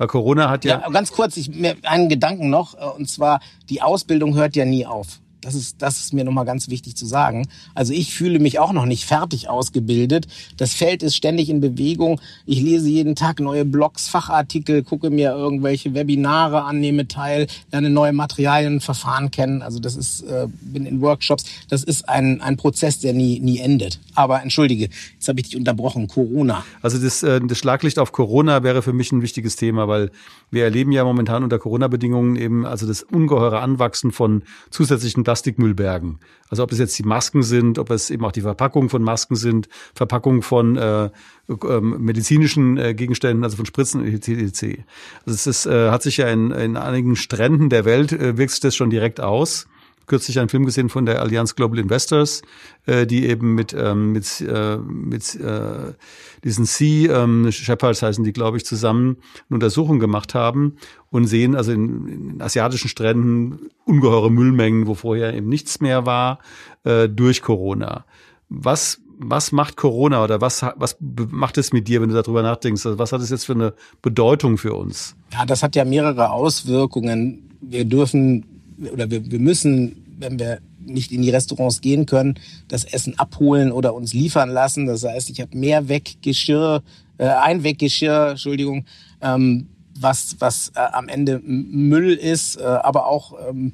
Weil 0.00 0.08
Corona 0.08 0.48
hat 0.48 0.64
ja. 0.64 0.80
Ja, 0.80 0.88
ganz 0.88 1.12
kurz, 1.12 1.36
ich, 1.36 1.50
mir 1.50 1.76
einen 1.82 2.08
Gedanken 2.08 2.48
noch, 2.48 2.72
äh, 2.72 2.86
und 2.86 3.10
zwar, 3.10 3.38
die 3.68 3.82
Ausbildung 3.82 4.34
hört 4.34 4.56
ja 4.56 4.64
nie 4.64 4.86
auf. 4.86 5.20
Das 5.40 5.54
ist, 5.54 5.76
das 5.80 5.98
ist 6.00 6.12
mir 6.12 6.24
nochmal 6.24 6.44
ganz 6.44 6.68
wichtig 6.68 6.96
zu 6.96 7.06
sagen. 7.06 7.48
Also 7.74 7.92
ich 7.92 8.12
fühle 8.12 8.38
mich 8.38 8.58
auch 8.58 8.72
noch 8.72 8.86
nicht 8.86 9.04
fertig 9.04 9.48
ausgebildet. 9.48 10.26
Das 10.56 10.74
Feld 10.74 11.02
ist 11.02 11.16
ständig 11.16 11.48
in 11.48 11.60
Bewegung. 11.60 12.20
Ich 12.46 12.60
lese 12.60 12.88
jeden 12.88 13.16
Tag 13.16 13.40
neue 13.40 13.64
Blogs, 13.64 14.08
Fachartikel, 14.08 14.82
gucke 14.82 15.10
mir 15.10 15.32
irgendwelche 15.32 15.94
Webinare 15.94 16.64
an, 16.64 16.80
nehme 16.80 17.08
teil, 17.08 17.46
lerne 17.72 17.90
neue 17.90 18.12
Materialien, 18.12 18.80
Verfahren 18.80 19.30
kennen. 19.30 19.62
Also 19.62 19.80
das 19.80 19.96
ist, 19.96 20.22
äh, 20.22 20.46
bin 20.60 20.86
in 20.86 21.00
Workshops. 21.00 21.44
Das 21.68 21.82
ist 21.82 22.08
ein, 22.08 22.40
ein 22.40 22.56
Prozess, 22.56 22.98
der 22.98 23.14
nie, 23.14 23.40
nie 23.40 23.58
endet. 23.58 23.98
Aber 24.14 24.42
entschuldige, 24.42 24.88
jetzt 25.14 25.28
habe 25.28 25.40
ich 25.40 25.48
dich 25.48 25.56
unterbrochen. 25.56 26.08
Corona. 26.08 26.64
Also 26.82 26.98
das, 26.98 27.22
äh, 27.22 27.40
das 27.42 27.58
Schlaglicht 27.58 27.98
auf 27.98 28.12
Corona 28.12 28.62
wäre 28.62 28.82
für 28.82 28.92
mich 28.92 29.12
ein 29.12 29.22
wichtiges 29.22 29.56
Thema, 29.56 29.88
weil 29.88 30.10
wir 30.50 30.64
erleben 30.64 30.92
ja 30.92 31.04
momentan 31.04 31.44
unter 31.44 31.58
Corona-Bedingungen 31.58 32.36
eben 32.36 32.66
also 32.66 32.86
das 32.86 33.02
ungeheure 33.02 33.60
Anwachsen 33.60 34.12
von 34.12 34.42
zusätzlichen 34.70 35.24
Plastikmüllbergen. 35.30 36.18
Also 36.48 36.64
ob 36.64 36.72
es 36.72 36.80
jetzt 36.80 36.98
die 36.98 37.04
Masken 37.04 37.44
sind, 37.44 37.78
ob 37.78 37.90
es 37.90 38.10
eben 38.10 38.24
auch 38.24 38.32
die 38.32 38.40
Verpackungen 38.40 38.88
von 38.88 39.00
Masken 39.00 39.36
sind, 39.36 39.68
Verpackungen 39.94 40.42
von 40.42 40.76
äh, 40.76 41.04
äh, 41.04 41.80
medizinischen 41.80 42.76
äh, 42.78 42.94
Gegenständen, 42.94 43.44
also 43.44 43.56
von 43.56 43.64
Spritzen 43.64 44.04
etc. 44.04 44.80
Also 45.24 45.34
es 45.36 45.46
ist, 45.46 45.66
äh, 45.66 45.90
hat 45.90 46.02
sich 46.02 46.16
ja 46.16 46.26
in, 46.26 46.50
in 46.50 46.76
einigen 46.76 47.14
Stränden 47.14 47.70
der 47.70 47.84
Welt 47.84 48.10
äh, 48.10 48.36
wirkt 48.38 48.50
sich 48.50 48.60
das 48.60 48.74
schon 48.74 48.90
direkt 48.90 49.20
aus 49.20 49.68
kürzlich 50.10 50.40
einen 50.40 50.48
Film 50.48 50.66
gesehen 50.66 50.88
von 50.88 51.06
der 51.06 51.22
Allianz 51.22 51.54
Global 51.54 51.78
Investors, 51.78 52.42
äh, 52.86 53.06
die 53.06 53.26
eben 53.26 53.54
mit 53.54 53.72
ähm, 53.72 54.10
mit 54.10 54.40
äh, 54.40 54.76
mit 54.76 55.36
äh, 55.36 55.94
diesen 56.42 56.64
Sea 56.64 57.22
ähm, 57.22 57.52
Shepherds 57.52 58.02
heißen 58.02 58.24
die, 58.24 58.32
glaube 58.32 58.56
ich, 58.56 58.66
zusammen 58.66 59.18
eine 59.48 59.54
Untersuchung 59.54 60.00
gemacht 60.00 60.34
haben 60.34 60.76
und 61.10 61.26
sehen 61.28 61.54
also 61.54 61.70
in, 61.70 62.08
in 62.08 62.42
asiatischen 62.42 62.88
Stränden 62.88 63.70
ungeheure 63.84 64.32
Müllmengen, 64.32 64.88
wo 64.88 64.94
vorher 64.94 65.32
eben 65.32 65.48
nichts 65.48 65.80
mehr 65.80 66.06
war 66.06 66.40
äh, 66.82 67.08
durch 67.08 67.40
Corona. 67.40 68.04
Was 68.48 69.00
was 69.22 69.52
macht 69.52 69.76
Corona 69.76 70.24
oder 70.24 70.40
was, 70.40 70.64
was 70.76 70.96
macht 70.98 71.58
es 71.58 71.74
mit 71.74 71.86
dir, 71.88 72.00
wenn 72.00 72.08
du 72.08 72.14
darüber 72.14 72.42
nachdenkst? 72.42 72.86
Also 72.86 72.98
was 72.98 73.12
hat 73.12 73.20
es 73.20 73.28
jetzt 73.28 73.44
für 73.44 73.52
eine 73.52 73.74
Bedeutung 74.00 74.56
für 74.56 74.72
uns? 74.72 75.14
Ja, 75.30 75.44
das 75.44 75.62
hat 75.62 75.76
ja 75.76 75.84
mehrere 75.84 76.30
Auswirkungen. 76.30 77.50
Wir 77.60 77.84
dürfen 77.84 78.46
oder 78.92 79.10
wir, 79.10 79.30
wir 79.30 79.38
müssen, 79.38 79.99
wenn 80.20 80.38
wir 80.38 80.60
nicht 80.78 81.12
in 81.12 81.22
die 81.22 81.30
Restaurants 81.30 81.80
gehen 81.80 82.06
können, 82.06 82.38
das 82.68 82.84
Essen 82.84 83.18
abholen 83.18 83.72
oder 83.72 83.94
uns 83.94 84.12
liefern 84.12 84.50
lassen. 84.50 84.86
Das 84.86 85.04
heißt, 85.04 85.30
ich 85.30 85.40
habe 85.40 85.56
mehr 85.56 85.88
Weggeschirr, 85.88 86.82
äh, 87.18 87.26
Einweggeschirr, 87.26 88.30
Entschuldigung, 88.30 88.84
ähm, 89.20 89.68
was, 89.98 90.36
was 90.38 90.72
äh, 90.74 90.80
am 90.80 91.08
Ende 91.08 91.40
Müll 91.44 92.14
ist, 92.14 92.56
äh, 92.56 92.62
aber 92.62 93.06
auch, 93.06 93.34
ähm, 93.48 93.72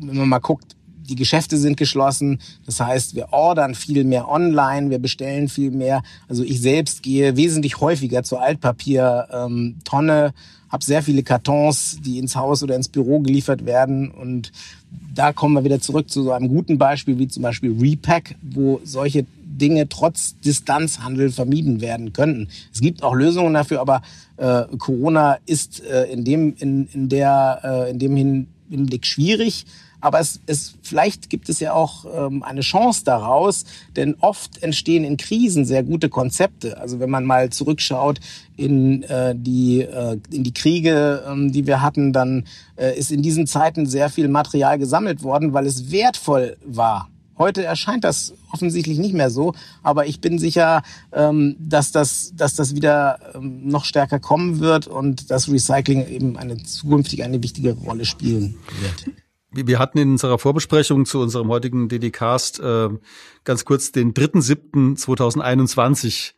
wenn 0.00 0.16
man 0.16 0.28
mal 0.28 0.38
guckt, 0.38 0.76
die 1.08 1.16
Geschäfte 1.16 1.56
sind 1.58 1.76
geschlossen. 1.76 2.40
Das 2.64 2.80
heißt, 2.80 3.14
wir 3.14 3.32
ordern 3.32 3.74
viel 3.74 4.04
mehr 4.04 4.28
online, 4.28 4.90
wir 4.90 4.98
bestellen 4.98 5.48
viel 5.48 5.70
mehr. 5.70 6.02
Also 6.28 6.42
ich 6.42 6.60
selbst 6.60 7.02
gehe 7.02 7.36
wesentlich 7.36 7.80
häufiger 7.80 8.22
zur 8.22 8.40
Altpapiertonne, 8.40 10.26
ähm, 10.26 10.32
habe 10.74 10.84
sehr 10.84 11.04
viele 11.04 11.22
Kartons, 11.22 11.98
die 12.04 12.18
ins 12.18 12.34
Haus 12.34 12.64
oder 12.64 12.74
ins 12.74 12.88
Büro 12.88 13.20
geliefert 13.20 13.64
werden. 13.64 14.10
Und 14.10 14.50
da 15.14 15.32
kommen 15.32 15.54
wir 15.54 15.62
wieder 15.62 15.80
zurück 15.80 16.10
zu 16.10 16.24
so 16.24 16.32
einem 16.32 16.48
guten 16.48 16.78
Beispiel 16.78 17.16
wie 17.16 17.28
zum 17.28 17.44
Beispiel 17.44 17.76
Repack, 17.80 18.34
wo 18.42 18.80
solche 18.82 19.24
Dinge 19.44 19.88
trotz 19.88 20.34
Distanzhandel 20.40 21.30
vermieden 21.30 21.80
werden 21.80 22.12
könnten. 22.12 22.48
Es 22.72 22.80
gibt 22.80 23.04
auch 23.04 23.14
Lösungen 23.14 23.54
dafür, 23.54 23.80
aber 23.80 24.02
äh, 24.36 24.64
Corona 24.78 25.38
ist 25.46 25.80
äh, 25.84 26.06
in 26.06 26.24
dem 26.24 26.56
in, 26.58 26.88
in 26.92 27.08
der 27.08 27.60
äh, 27.62 27.90
in 27.92 28.00
dem 28.00 28.16
Hinblick 28.68 29.06
schwierig. 29.06 29.66
Aber 30.04 30.20
es, 30.20 30.38
es, 30.44 30.74
vielleicht 30.82 31.30
gibt 31.30 31.48
es 31.48 31.60
ja 31.60 31.72
auch 31.72 32.04
ähm, 32.14 32.42
eine 32.42 32.60
Chance 32.60 33.04
daraus, 33.06 33.64
denn 33.96 34.16
oft 34.20 34.62
entstehen 34.62 35.02
in 35.02 35.16
Krisen 35.16 35.64
sehr 35.64 35.82
gute 35.82 36.10
Konzepte. 36.10 36.76
Also 36.76 37.00
wenn 37.00 37.08
man 37.08 37.24
mal 37.24 37.48
zurückschaut 37.48 38.20
in 38.54 39.02
äh, 39.04 39.34
die 39.34 39.80
äh, 39.80 40.18
in 40.30 40.44
die 40.44 40.52
Kriege, 40.52 41.24
ähm, 41.26 41.52
die 41.52 41.66
wir 41.66 41.80
hatten, 41.80 42.12
dann 42.12 42.44
äh, 42.76 42.94
ist 42.98 43.12
in 43.12 43.22
diesen 43.22 43.46
Zeiten 43.46 43.86
sehr 43.86 44.10
viel 44.10 44.28
Material 44.28 44.78
gesammelt 44.78 45.22
worden, 45.22 45.54
weil 45.54 45.64
es 45.64 45.90
wertvoll 45.90 46.58
war. 46.66 47.08
Heute 47.38 47.64
erscheint 47.64 48.04
das 48.04 48.34
offensichtlich 48.52 48.98
nicht 48.98 49.14
mehr 49.14 49.30
so, 49.30 49.54
aber 49.82 50.06
ich 50.06 50.20
bin 50.20 50.38
sicher, 50.38 50.82
ähm, 51.14 51.56
dass 51.58 51.92
das, 51.92 52.34
dass 52.36 52.54
das 52.56 52.74
wieder 52.74 53.20
ähm, 53.34 53.66
noch 53.66 53.86
stärker 53.86 54.20
kommen 54.20 54.60
wird 54.60 54.86
und 54.86 55.30
dass 55.30 55.50
Recycling 55.50 56.06
eben 56.06 56.36
eine 56.36 56.62
zukünftig 56.62 57.24
eine 57.24 57.42
wichtige 57.42 57.72
Rolle 57.72 58.04
spielen 58.04 58.56
wird 58.82 59.14
wir 59.54 59.78
hatten 59.78 59.98
in 59.98 60.12
unserer 60.12 60.38
Vorbesprechung 60.38 61.04
zu 61.06 61.20
unserem 61.20 61.48
heutigen 61.48 61.88
DD-Cast 61.88 62.60
äh, 62.60 62.88
ganz 63.44 63.64
kurz 63.64 63.92
den 63.92 64.12
3.7.2021 64.14 66.32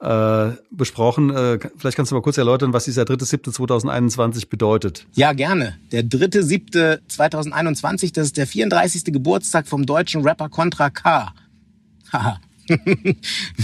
äh, 0.00 0.50
besprochen. 0.70 1.30
Äh, 1.30 1.58
vielleicht 1.76 1.96
kannst 1.96 2.10
du 2.10 2.16
mal 2.16 2.22
kurz 2.22 2.38
erläutern, 2.38 2.72
was 2.72 2.84
dieser 2.84 3.02
3.7.2021 3.02 4.48
bedeutet. 4.48 5.06
Ja, 5.12 5.32
gerne. 5.32 5.78
Der 5.92 6.02
3.7.2021, 6.02 8.14
das 8.14 8.28
ist 8.28 8.36
der 8.36 8.46
34. 8.46 9.04
Geburtstag 9.04 9.68
vom 9.68 9.86
deutschen 9.86 10.22
Rapper 10.22 10.48
Contra 10.48 10.90
K. 10.90 11.32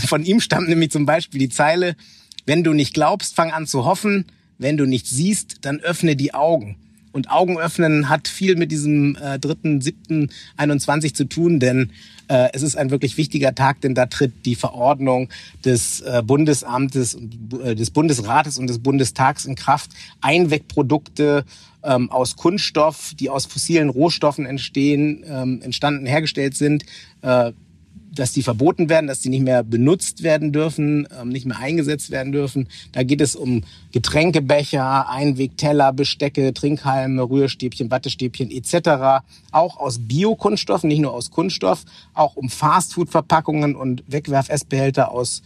Von 0.06 0.24
ihm 0.24 0.40
stammt 0.40 0.68
nämlich 0.68 0.90
zum 0.90 1.06
Beispiel 1.06 1.40
die 1.40 1.48
Zeile, 1.48 1.96
wenn 2.44 2.64
du 2.64 2.72
nicht 2.72 2.94
glaubst, 2.94 3.34
fang 3.34 3.50
an 3.50 3.66
zu 3.66 3.84
hoffen, 3.84 4.26
wenn 4.58 4.76
du 4.76 4.86
nicht 4.86 5.06
siehst, 5.06 5.64
dann 5.64 5.80
öffne 5.80 6.16
die 6.16 6.34
Augen. 6.34 6.76
Und 7.16 7.30
Augen 7.30 7.56
öffnen 7.56 8.10
hat 8.10 8.28
viel 8.28 8.56
mit 8.56 8.70
diesem 8.70 9.16
äh, 9.16 9.38
3.7.21 9.38 11.14
zu 11.14 11.24
tun, 11.24 11.60
denn 11.60 11.90
äh, 12.28 12.50
es 12.52 12.60
ist 12.60 12.76
ein 12.76 12.90
wirklich 12.90 13.16
wichtiger 13.16 13.54
Tag, 13.54 13.80
denn 13.80 13.94
da 13.94 14.04
tritt 14.04 14.44
die 14.44 14.54
Verordnung 14.54 15.30
des 15.64 16.02
äh, 16.02 16.22
Bundesamtes, 16.22 17.16
äh, 17.64 17.74
des 17.74 17.90
Bundesrates 17.90 18.58
und 18.58 18.66
des 18.66 18.80
Bundestags 18.80 19.46
in 19.46 19.54
Kraft. 19.54 19.92
Einwegprodukte 20.20 21.46
ähm, 21.82 22.10
aus 22.10 22.36
Kunststoff, 22.36 23.14
die 23.18 23.30
aus 23.30 23.46
fossilen 23.46 23.88
Rohstoffen 23.88 24.44
entstehen, 24.44 25.24
ähm, 25.26 25.62
entstanden, 25.62 26.04
hergestellt 26.04 26.54
sind, 26.54 26.84
äh, 27.22 27.52
dass 28.18 28.32
die 28.32 28.42
verboten 28.42 28.88
werden, 28.88 29.06
dass 29.06 29.20
die 29.20 29.28
nicht 29.28 29.42
mehr 29.42 29.62
benutzt 29.62 30.22
werden 30.22 30.52
dürfen, 30.52 31.06
ähm, 31.20 31.28
nicht 31.28 31.46
mehr 31.46 31.58
eingesetzt 31.58 32.10
werden 32.10 32.32
dürfen. 32.32 32.68
Da 32.92 33.02
geht 33.02 33.20
es 33.20 33.36
um 33.36 33.62
Getränkebecher, 33.92 35.08
Einwegteller, 35.08 35.92
Bestecke, 35.92 36.52
Trinkhalme, 36.52 37.22
Rührstäbchen, 37.22 37.90
Wattestäbchen 37.90 38.50
etc. 38.50 39.24
Auch 39.52 39.78
aus 39.78 39.98
Biokunststoffen, 39.98 40.88
nicht 40.88 41.00
nur 41.00 41.12
aus 41.12 41.30
Kunststoff, 41.30 41.84
auch 42.14 42.36
um 42.36 42.48
Fastfood-Verpackungen 42.48 43.76
und 43.76 44.02
Wegwerf-Essbehälter 44.08 45.10
aus 45.10 45.42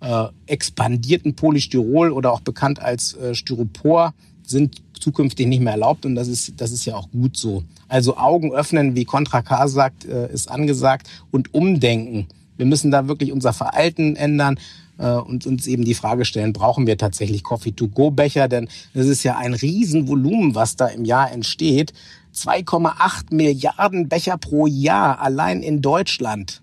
äh, 0.00 0.26
expandierten 0.46 1.34
Polystyrol 1.34 2.10
oder 2.10 2.32
auch 2.32 2.40
bekannt 2.40 2.80
als 2.80 3.14
äh, 3.14 3.34
Styropor 3.34 4.14
sind 4.46 4.82
zukünftig 5.00 5.46
nicht 5.46 5.60
mehr 5.60 5.72
erlaubt 5.72 6.06
und 6.06 6.14
das 6.14 6.28
ist, 6.28 6.60
das 6.60 6.72
ist 6.72 6.84
ja 6.84 6.96
auch 6.96 7.10
gut 7.10 7.36
so. 7.36 7.64
Also 7.88 8.16
Augen 8.16 8.52
öffnen, 8.52 8.96
wie 8.96 9.04
Contra 9.04 9.42
K 9.42 9.68
sagt, 9.68 10.04
äh, 10.04 10.32
ist 10.32 10.50
angesagt 10.50 11.08
und 11.30 11.52
umdenken. 11.54 12.26
Wir 12.56 12.66
müssen 12.66 12.90
da 12.90 13.08
wirklich 13.08 13.32
unser 13.32 13.52
Verhalten 13.52 14.16
ändern 14.16 14.58
äh, 14.98 15.10
und 15.10 15.46
uns 15.46 15.66
eben 15.66 15.84
die 15.84 15.94
Frage 15.94 16.24
stellen, 16.24 16.52
brauchen 16.52 16.86
wir 16.86 16.96
tatsächlich 16.98 17.42
Coffee-to-go-Becher? 17.42 18.48
Denn 18.48 18.68
es 18.92 19.06
ist 19.06 19.22
ja 19.22 19.36
ein 19.36 19.54
Riesenvolumen, 19.54 20.54
was 20.54 20.76
da 20.76 20.86
im 20.86 21.04
Jahr 21.04 21.32
entsteht. 21.32 21.92
2,8 22.34 23.34
Milliarden 23.34 24.08
Becher 24.08 24.38
pro 24.38 24.66
Jahr 24.66 25.20
allein 25.20 25.62
in 25.62 25.82
Deutschland. 25.82 26.62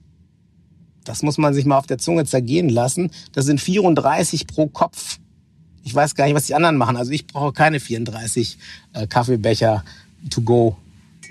Das 1.03 1.23
muss 1.23 1.37
man 1.37 1.53
sich 1.53 1.65
mal 1.65 1.77
auf 1.77 1.87
der 1.87 1.97
Zunge 1.97 2.25
zergehen 2.25 2.69
lassen. 2.69 3.11
Das 3.31 3.45
sind 3.45 3.59
34 3.59 4.47
pro 4.47 4.67
Kopf. 4.67 5.19
Ich 5.83 5.93
weiß 5.93 6.15
gar 6.15 6.25
nicht, 6.25 6.35
was 6.35 6.45
die 6.45 6.55
anderen 6.55 6.77
machen. 6.77 6.97
Also 6.97 7.11
ich 7.11 7.27
brauche 7.27 7.53
keine 7.53 7.79
34 7.79 8.57
äh, 8.93 9.07
Kaffeebecher 9.07 9.83
to 10.29 10.41
go 10.41 10.77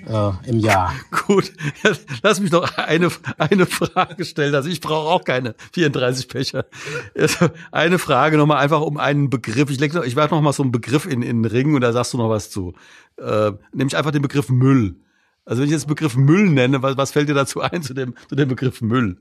äh, 0.06 0.48
im 0.48 0.58
Jahr. 0.58 0.92
Gut, 1.26 1.52
lass 2.22 2.40
mich 2.40 2.50
noch 2.50 2.76
eine, 2.76 3.08
eine 3.38 3.66
Frage 3.66 4.24
stellen. 4.24 4.54
Also 4.54 4.68
ich 4.68 4.80
brauche 4.80 5.08
auch 5.08 5.24
keine 5.24 5.54
34 5.72 6.28
Becher. 6.28 6.66
Also 7.16 7.50
eine 7.70 7.98
Frage 7.98 8.36
nochmal 8.36 8.58
einfach 8.58 8.80
um 8.80 8.96
einen 8.98 9.30
Begriff. 9.30 9.70
Ich, 9.70 9.80
leg 9.80 9.94
noch, 9.94 10.04
ich 10.04 10.16
werfe 10.16 10.34
noch 10.34 10.42
mal 10.42 10.52
so 10.52 10.62
einen 10.62 10.72
Begriff 10.72 11.06
in, 11.06 11.22
in 11.22 11.42
den 11.42 11.50
Ring 11.50 11.74
und 11.74 11.82
da 11.82 11.92
sagst 11.92 12.12
du 12.12 12.18
noch 12.18 12.30
was 12.30 12.50
zu. 12.50 12.74
Äh, 13.18 13.52
nämlich 13.72 13.96
einfach 13.96 14.10
den 14.10 14.22
Begriff 14.22 14.48
Müll. 14.48 14.96
Also 15.44 15.60
wenn 15.60 15.66
ich 15.66 15.72
jetzt 15.72 15.84
den 15.84 15.88
Begriff 15.88 16.16
Müll 16.16 16.50
nenne, 16.50 16.82
was, 16.82 16.96
was 16.96 17.12
fällt 17.12 17.28
dir 17.28 17.34
dazu 17.34 17.60
ein 17.60 17.82
zu 17.82 17.94
dem, 17.94 18.14
zu 18.28 18.34
dem 18.34 18.48
Begriff 18.48 18.80
Müll? 18.80 19.18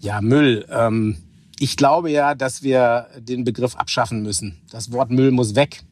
Ja, 0.00 0.20
Müll. 0.20 0.66
Ähm, 0.70 1.16
ich 1.58 1.76
glaube 1.76 2.10
ja, 2.10 2.34
dass 2.34 2.62
wir 2.62 3.06
den 3.18 3.44
Begriff 3.44 3.76
abschaffen 3.76 4.22
müssen. 4.22 4.60
Das 4.70 4.92
Wort 4.92 5.10
Müll 5.10 5.30
muss 5.30 5.54
weg. 5.54 5.84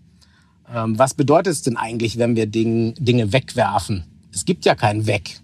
Ähm, 0.72 0.98
was 0.98 1.14
bedeutet 1.14 1.52
es 1.52 1.62
denn 1.62 1.76
eigentlich, 1.76 2.18
wenn 2.18 2.36
wir 2.36 2.46
Ding, 2.46 2.94
Dinge 2.98 3.32
wegwerfen? 3.32 4.04
Es 4.32 4.44
gibt 4.44 4.64
ja 4.64 4.74
kein 4.74 5.06
Weg. 5.06 5.40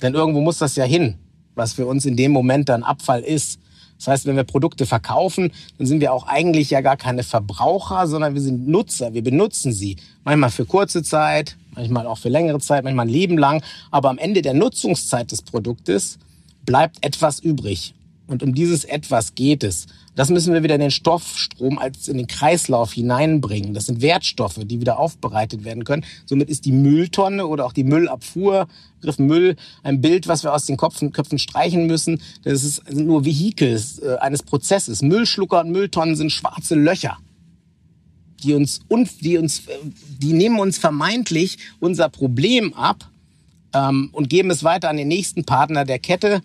Denn 0.00 0.14
irgendwo 0.14 0.40
muss 0.40 0.58
das 0.58 0.76
ja 0.76 0.84
hin, 0.84 1.16
was 1.54 1.74
für 1.74 1.86
uns 1.86 2.06
in 2.06 2.16
dem 2.16 2.32
Moment 2.32 2.68
dann 2.68 2.82
Abfall 2.82 3.22
ist. 3.22 3.60
Das 3.98 4.08
heißt, 4.08 4.26
wenn 4.26 4.34
wir 4.34 4.42
Produkte 4.42 4.84
verkaufen, 4.84 5.52
dann 5.78 5.86
sind 5.86 6.00
wir 6.00 6.12
auch 6.12 6.26
eigentlich 6.26 6.70
ja 6.70 6.80
gar 6.80 6.96
keine 6.96 7.22
Verbraucher, 7.22 8.08
sondern 8.08 8.34
wir 8.34 8.40
sind 8.40 8.66
Nutzer. 8.66 9.14
Wir 9.14 9.22
benutzen 9.22 9.72
sie. 9.72 9.96
Manchmal 10.24 10.50
für 10.50 10.64
kurze 10.64 11.04
Zeit, 11.04 11.56
manchmal 11.76 12.08
auch 12.08 12.18
für 12.18 12.28
längere 12.28 12.58
Zeit, 12.58 12.82
manchmal 12.82 13.06
ein 13.06 13.12
Leben 13.12 13.38
lang. 13.38 13.62
Aber 13.92 14.10
am 14.10 14.18
Ende 14.18 14.42
der 14.42 14.54
Nutzungszeit 14.54 15.30
des 15.30 15.42
Produktes 15.42 16.18
bleibt 16.66 16.96
etwas 17.04 17.38
übrig. 17.38 17.94
Und 18.32 18.42
um 18.42 18.54
dieses 18.54 18.84
etwas 18.84 19.34
geht 19.34 19.62
es. 19.62 19.86
Das 20.14 20.30
müssen 20.30 20.54
wir 20.54 20.62
wieder 20.62 20.76
in 20.76 20.80
den 20.80 20.90
Stoffstrom 20.90 21.78
als 21.78 22.08
in 22.08 22.16
den 22.16 22.26
Kreislauf 22.26 22.94
hineinbringen. 22.94 23.74
Das 23.74 23.86
sind 23.86 24.00
Wertstoffe, 24.00 24.58
die 24.64 24.80
wieder 24.80 24.98
aufbereitet 24.98 25.64
werden 25.64 25.84
können. 25.84 26.04
Somit 26.24 26.48
ist 26.48 26.64
die 26.64 26.72
Mülltonne 26.72 27.46
oder 27.46 27.66
auch 27.66 27.74
die 27.74 27.84
Müllabfuhr, 27.84 28.68
Begriff 29.00 29.18
Müll, 29.18 29.56
ein 29.82 30.00
Bild, 30.00 30.28
was 30.28 30.44
wir 30.44 30.54
aus 30.54 30.64
den 30.64 30.78
Köpfen, 30.78 31.12
Köpfen 31.12 31.38
streichen 31.38 31.86
müssen. 31.86 32.22
Das 32.42 32.64
ist, 32.64 32.90
nur 32.92 33.26
Vehikel 33.26 33.78
äh, 34.02 34.16
eines 34.16 34.42
Prozesses. 34.42 35.02
Müllschlucker 35.02 35.60
und 35.60 35.70
Mülltonnen 35.70 36.16
sind 36.16 36.32
schwarze 36.32 36.74
Löcher 36.74 37.18
die 38.42 38.54
uns, 38.54 38.80
die 39.20 39.38
uns, 39.38 39.68
äh, 39.68 39.78
die 40.18 40.32
nehmen 40.32 40.58
uns 40.58 40.76
vermeintlich 40.76 41.58
unser 41.78 42.08
Problem 42.08 42.74
ab 42.74 43.08
ähm, 43.72 44.08
und 44.12 44.28
geben 44.28 44.50
es 44.50 44.64
weiter 44.64 44.88
an 44.88 44.96
den 44.96 45.08
nächsten 45.08 45.44
Partner 45.44 45.84
der 45.84 45.98
Kette. 45.98 46.40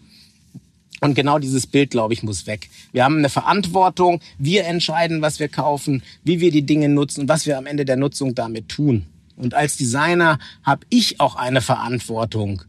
Und 0.99 1.13
genau 1.13 1.38
dieses 1.38 1.67
Bild, 1.67 1.91
glaube 1.91 2.13
ich, 2.13 2.23
muss 2.23 2.47
weg. 2.47 2.69
Wir 2.91 3.03
haben 3.03 3.17
eine 3.17 3.29
Verantwortung. 3.29 4.19
Wir 4.39 4.65
entscheiden, 4.65 5.21
was 5.21 5.39
wir 5.39 5.47
kaufen, 5.47 6.01
wie 6.23 6.39
wir 6.39 6.51
die 6.51 6.65
Dinge 6.65 6.89
nutzen 6.89 7.21
und 7.21 7.29
was 7.29 7.45
wir 7.45 7.57
am 7.57 7.67
Ende 7.67 7.86
der 7.86 7.97
Nutzung 7.97 8.33
damit 8.33 8.69
tun. 8.69 9.05
Und 9.36 9.53
als 9.53 9.77
Designer 9.77 10.39
habe 10.63 10.86
ich 10.89 11.19
auch 11.19 11.36
eine 11.36 11.62
Verantwortung. 11.62 12.63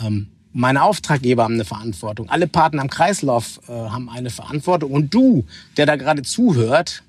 Ähm, 0.00 0.28
meine 0.52 0.84
Auftraggeber 0.84 1.42
haben 1.42 1.54
eine 1.54 1.64
Verantwortung. 1.64 2.30
Alle 2.30 2.46
Partner 2.46 2.82
im 2.82 2.88
Kreislauf 2.88 3.60
äh, 3.68 3.72
haben 3.72 4.08
eine 4.08 4.30
Verantwortung. 4.30 4.92
Und 4.92 5.12
du, 5.12 5.44
der 5.76 5.86
da 5.86 5.96
gerade 5.96 6.22
zuhört, 6.22 7.02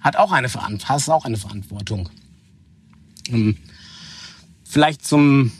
hat 0.00 0.16
auch 0.16 0.32
eine 0.32 0.48
hast 0.52 1.08
auch 1.08 1.24
eine 1.24 1.38
Verantwortung. 1.38 2.10
Ähm, 3.30 3.56
vielleicht 4.64 5.06
zum 5.06 5.52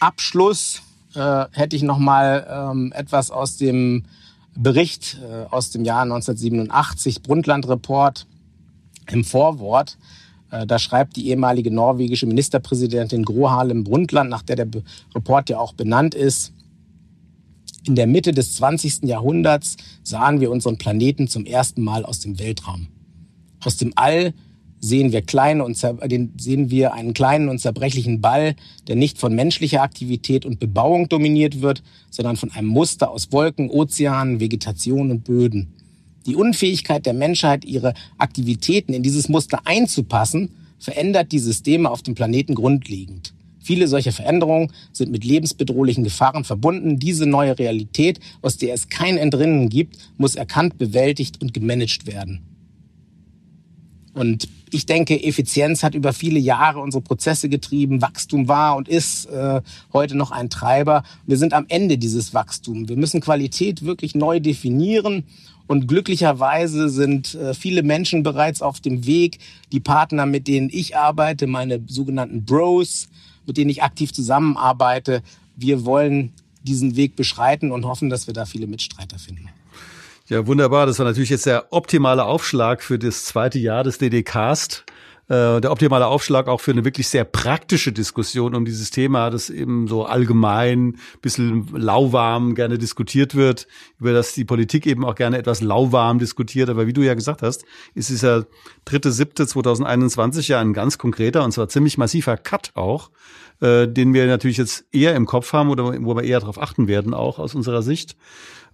Abschluss 0.00 0.82
äh, 1.16 1.46
hätte 1.52 1.76
ich 1.76 1.82
noch 1.82 1.98
mal 1.98 2.46
ähm, 2.48 2.92
etwas 2.94 3.30
aus 3.30 3.56
dem 3.56 4.04
Bericht 4.54 5.18
äh, 5.22 5.46
aus 5.50 5.70
dem 5.70 5.84
Jahr 5.84 6.02
1987, 6.02 7.22
Brundtland-Report 7.22 8.26
im 9.10 9.24
Vorwort. 9.24 9.98
Äh, 10.50 10.66
da 10.66 10.78
schreibt 10.78 11.16
die 11.16 11.28
ehemalige 11.28 11.70
norwegische 11.70 12.26
Ministerpräsidentin 12.26 13.24
Gro 13.24 13.50
Harlem 13.50 13.84
Brundtland, 13.84 14.30
nach 14.30 14.42
der 14.42 14.56
der 14.56 14.64
Be 14.66 14.82
Report 15.14 15.50
ja 15.50 15.58
auch 15.58 15.72
benannt 15.72 16.14
ist, 16.14 16.52
in 17.86 17.94
der 17.94 18.06
Mitte 18.06 18.32
des 18.32 18.54
20. 18.56 19.04
Jahrhunderts 19.04 19.76
sahen 20.02 20.40
wir 20.40 20.50
unseren 20.50 20.76
Planeten 20.76 21.28
zum 21.28 21.44
ersten 21.44 21.82
Mal 21.82 22.04
aus 22.04 22.20
dem 22.20 22.38
Weltraum. 22.38 22.88
Aus 23.64 23.76
dem 23.76 23.92
All 23.94 24.34
sehen 24.80 25.12
wir, 25.12 25.22
kleine 25.22 25.64
und 25.64 25.80
den 26.04 26.32
sehen 26.38 26.70
wir 26.70 26.92
einen 26.92 27.14
kleinen 27.14 27.48
und 27.48 27.58
zerbrechlichen 27.58 28.20
Ball, 28.20 28.54
der 28.88 28.96
nicht 28.96 29.18
von 29.18 29.34
menschlicher 29.34 29.82
Aktivität 29.82 30.44
und 30.44 30.60
Bebauung 30.60 31.08
dominiert 31.08 31.60
wird, 31.62 31.82
sondern 32.10 32.36
von 32.36 32.50
einem 32.52 32.68
Muster 32.68 33.10
aus 33.10 33.32
Wolken, 33.32 33.70
Ozeanen, 33.70 34.40
Vegetation 34.40 35.10
und 35.10 35.24
Böden. 35.24 35.72
Die 36.26 36.36
Unfähigkeit 36.36 37.06
der 37.06 37.14
Menschheit, 37.14 37.64
ihre 37.64 37.94
Aktivitäten 38.18 38.92
in 38.92 39.02
dieses 39.02 39.28
Muster 39.28 39.60
einzupassen, 39.64 40.50
verändert 40.78 41.32
die 41.32 41.38
Systeme 41.38 41.90
auf 41.90 42.02
dem 42.02 42.14
Planeten 42.14 42.54
grundlegend. 42.54 43.32
Viele 43.60 43.88
solcher 43.88 44.12
Veränderungen 44.12 44.72
sind 44.92 45.10
mit 45.10 45.24
lebensbedrohlichen 45.24 46.04
Gefahren 46.04 46.44
verbunden. 46.44 47.00
Diese 47.00 47.26
neue 47.26 47.58
Realität, 47.58 48.20
aus 48.40 48.58
der 48.58 48.74
es 48.74 48.88
kein 48.88 49.16
Entrinnen 49.16 49.68
gibt, 49.68 49.96
muss 50.18 50.36
erkannt, 50.36 50.78
bewältigt 50.78 51.42
und 51.42 51.52
gemanagt 51.52 52.06
werden. 52.06 52.55
Und 54.16 54.48
ich 54.70 54.86
denke, 54.86 55.22
Effizienz 55.22 55.82
hat 55.82 55.94
über 55.94 56.14
viele 56.14 56.38
Jahre 56.38 56.80
unsere 56.80 57.02
Prozesse 57.02 57.50
getrieben. 57.50 58.00
Wachstum 58.00 58.48
war 58.48 58.76
und 58.76 58.88
ist 58.88 59.26
äh, 59.26 59.60
heute 59.92 60.16
noch 60.16 60.30
ein 60.30 60.48
Treiber. 60.48 61.02
Wir 61.26 61.36
sind 61.36 61.52
am 61.52 61.66
Ende 61.68 61.98
dieses 61.98 62.32
Wachstums. 62.32 62.88
Wir 62.88 62.96
müssen 62.96 63.20
Qualität 63.20 63.84
wirklich 63.84 64.14
neu 64.14 64.40
definieren. 64.40 65.24
Und 65.66 65.86
glücklicherweise 65.86 66.88
sind 66.88 67.34
äh, 67.34 67.52
viele 67.52 67.82
Menschen 67.82 68.22
bereits 68.22 68.62
auf 68.62 68.80
dem 68.80 69.04
Weg. 69.04 69.38
Die 69.70 69.80
Partner, 69.80 70.24
mit 70.24 70.48
denen 70.48 70.70
ich 70.72 70.96
arbeite, 70.96 71.46
meine 71.46 71.82
sogenannten 71.86 72.46
Bros, 72.46 73.08
mit 73.46 73.58
denen 73.58 73.68
ich 73.68 73.82
aktiv 73.82 74.14
zusammenarbeite, 74.14 75.22
wir 75.56 75.84
wollen 75.84 76.32
diesen 76.62 76.96
Weg 76.96 77.16
beschreiten 77.16 77.70
und 77.70 77.84
hoffen, 77.84 78.08
dass 78.08 78.26
wir 78.26 78.32
da 78.32 78.46
viele 78.46 78.66
Mitstreiter 78.66 79.18
finden. 79.18 79.50
Ja, 80.28 80.44
wunderbar. 80.48 80.86
Das 80.86 80.98
war 80.98 81.06
natürlich 81.06 81.30
jetzt 81.30 81.46
der 81.46 81.72
optimale 81.72 82.24
Aufschlag 82.24 82.82
für 82.82 82.98
das 82.98 83.26
zweite 83.26 83.60
Jahr 83.60 83.84
des 83.84 83.98
DD-Cast. 83.98 84.84
Äh, 85.28 85.60
der 85.60 85.70
optimale 85.70 86.08
Aufschlag 86.08 86.48
auch 86.48 86.60
für 86.60 86.72
eine 86.72 86.84
wirklich 86.84 87.06
sehr 87.06 87.22
praktische 87.22 87.92
Diskussion 87.92 88.56
um 88.56 88.64
dieses 88.64 88.90
Thema, 88.90 89.30
das 89.30 89.50
eben 89.50 89.86
so 89.86 90.04
allgemein, 90.04 90.96
bisschen 91.22 91.68
lauwarm 91.72 92.56
gerne 92.56 92.76
diskutiert 92.76 93.36
wird, 93.36 93.68
über 94.00 94.12
das 94.12 94.34
die 94.34 94.44
Politik 94.44 94.86
eben 94.86 95.04
auch 95.04 95.14
gerne 95.14 95.38
etwas 95.38 95.60
lauwarm 95.60 96.18
diskutiert. 96.18 96.70
Aber 96.70 96.88
wie 96.88 96.92
du 96.92 97.02
ja 97.02 97.14
gesagt 97.14 97.42
hast, 97.42 97.64
ist 97.94 98.08
dieser 98.08 98.46
dritte, 98.84 99.12
siebte 99.12 99.46
2021 99.46 100.48
ja 100.48 100.60
ein 100.60 100.72
ganz 100.72 100.98
konkreter 100.98 101.44
und 101.44 101.52
zwar 101.52 101.68
ziemlich 101.68 101.98
massiver 101.98 102.36
Cut 102.36 102.72
auch, 102.74 103.10
äh, 103.60 103.86
den 103.86 104.12
wir 104.12 104.26
natürlich 104.26 104.56
jetzt 104.56 104.86
eher 104.90 105.14
im 105.14 105.26
Kopf 105.26 105.52
haben 105.52 105.70
oder 105.70 105.84
wo 106.04 106.16
wir 106.16 106.24
eher 106.24 106.40
darauf 106.40 106.60
achten 106.60 106.88
werden, 106.88 107.14
auch 107.14 107.38
aus 107.38 107.54
unserer 107.54 107.82
Sicht. 107.82 108.16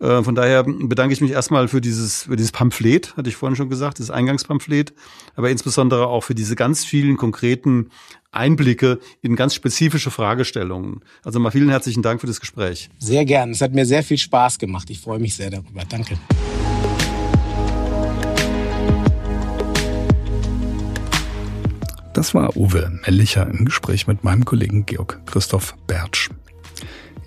Äh, 0.03 0.25
von 0.25 0.35
daher 0.35 0.65
bedanke 0.65 1.13
ich 1.13 1.21
mich 1.21 1.31
erstmal 1.31 1.69
für 1.69 1.81
dieses, 1.81 2.25
für 2.25 2.35
dieses 2.35 2.51
Pamphlet, 2.51 3.17
hatte 3.17 3.29
ich 3.29 3.37
vorhin 3.37 3.55
schon 3.55 3.71
gesagt, 3.71 4.01
das 4.01 4.11
Eingangspamphlet, 4.11 4.93
aber 5.37 5.51
insbesondere 5.51 6.09
auch 6.09 6.25
für 6.25 6.35
diese 6.35 6.57
ganz 6.57 6.85
vielen 6.85 7.17
konkreten 7.17 7.91
Einblicke 8.33 8.99
in 9.21 9.37
ganz 9.37 9.55
spezifische 9.55 10.11
Fragestellungen. 10.11 11.01
Also 11.23 11.39
mal 11.39 11.53
vielen 11.53 11.69
herzlichen 11.69 12.03
Dank 12.03 12.21
für 12.21 12.27
das 12.27 12.41
Gespräch. 12.41 12.91
Sehr 12.99 13.25
gern. 13.25 13.51
Es 13.51 13.61
hat 13.61 13.75
mir 13.75 13.87
sehr 13.87 14.03
viel 14.03 14.19
Spaß 14.19 14.59
gemacht. 14.59 14.91
Ich 14.91 15.01
freue 15.01 15.21
mich 15.21 15.37
sehr 15.37 15.51
darüber. 15.51 15.83
Danke. 15.89 16.19
Das 22.13 22.35
war 22.35 22.57
Uwe 22.57 22.91
Mellicher 23.07 23.47
im 23.47 23.65
Gespräch 23.67 24.07
mit 24.07 24.25
meinem 24.25 24.45
Kollegen 24.45 24.85
Georg 24.85 25.21
Christoph 25.27 25.77
Bertsch. 25.87 26.31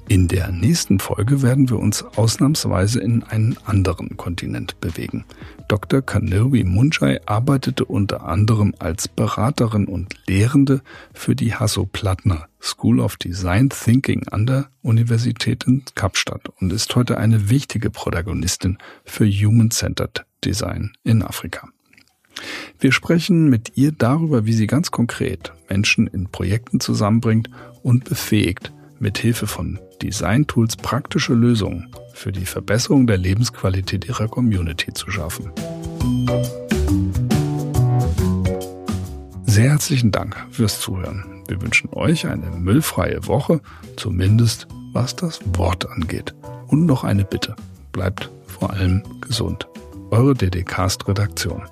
In 0.07 0.27
der 0.27 0.51
nächsten 0.51 0.99
Folge 0.99 1.41
werden 1.41 1.69
wir 1.69 1.79
uns 1.79 2.03
ausnahmsweise 2.03 2.99
in 2.99 3.23
einen 3.23 3.57
anderen 3.65 4.17
Kontinent 4.17 4.79
bewegen. 4.79 5.25
Dr. 5.67 6.03
Kanirvi 6.03 6.63
Munjai 6.63 7.19
arbeitete 7.25 7.85
unter 7.85 8.23
anderem 8.23 8.75
als 8.77 9.07
Beraterin 9.07 9.85
und 9.85 10.13
Lehrende 10.27 10.81
für 11.13 11.35
die 11.35 11.55
Hasso-Plattner 11.55 12.47
School 12.61 12.99
of 12.99 13.17
Design 13.17 13.69
Thinking 13.69 14.27
an 14.27 14.45
der 14.45 14.69
Universität 14.83 15.63
in 15.65 15.83
Kapstadt 15.95 16.49
und 16.61 16.71
ist 16.71 16.95
heute 16.95 17.17
eine 17.17 17.49
wichtige 17.49 17.89
Protagonistin 17.89 18.77
für 19.05 19.25
Human-Centered 19.25 20.25
Design 20.43 20.93
in 21.03 21.23
Afrika. 21.23 21.69
Wir 22.79 22.91
sprechen 22.91 23.49
mit 23.49 23.71
ihr 23.75 23.91
darüber, 23.91 24.45
wie 24.45 24.53
sie 24.53 24.67
ganz 24.67 24.91
konkret 24.91 25.53
Menschen 25.69 26.05
in 26.05 26.27
Projekten 26.27 26.79
zusammenbringt 26.79 27.49
und 27.81 28.03
befähigt, 28.03 28.71
mit 28.99 29.17
Hilfe 29.17 29.47
von 29.47 29.79
Design-Tools 30.01 30.77
praktische 30.77 31.33
Lösungen 31.33 31.91
für 32.13 32.31
die 32.31 32.45
Verbesserung 32.45 33.07
der 33.07 33.17
Lebensqualität 33.17 34.05
ihrer 34.07 34.27
Community 34.27 34.93
zu 34.93 35.11
schaffen. 35.11 35.51
Sehr 39.45 39.69
herzlichen 39.69 40.11
Dank 40.11 40.35
fürs 40.51 40.81
Zuhören. 40.81 41.43
Wir 41.47 41.61
wünschen 41.61 41.89
euch 41.93 42.27
eine 42.27 42.49
müllfreie 42.51 43.25
Woche, 43.27 43.61
zumindest 43.95 44.67
was 44.91 45.15
das 45.15 45.39
Wort 45.57 45.89
angeht. 45.89 46.33
Und 46.67 46.85
noch 46.85 47.03
eine 47.03 47.23
Bitte. 47.23 47.55
Bleibt 47.91 48.29
vor 48.47 48.71
allem 48.71 49.03
gesund. 49.21 49.67
Eure 50.11 50.33
DDcast-Redaktion. 50.33 51.63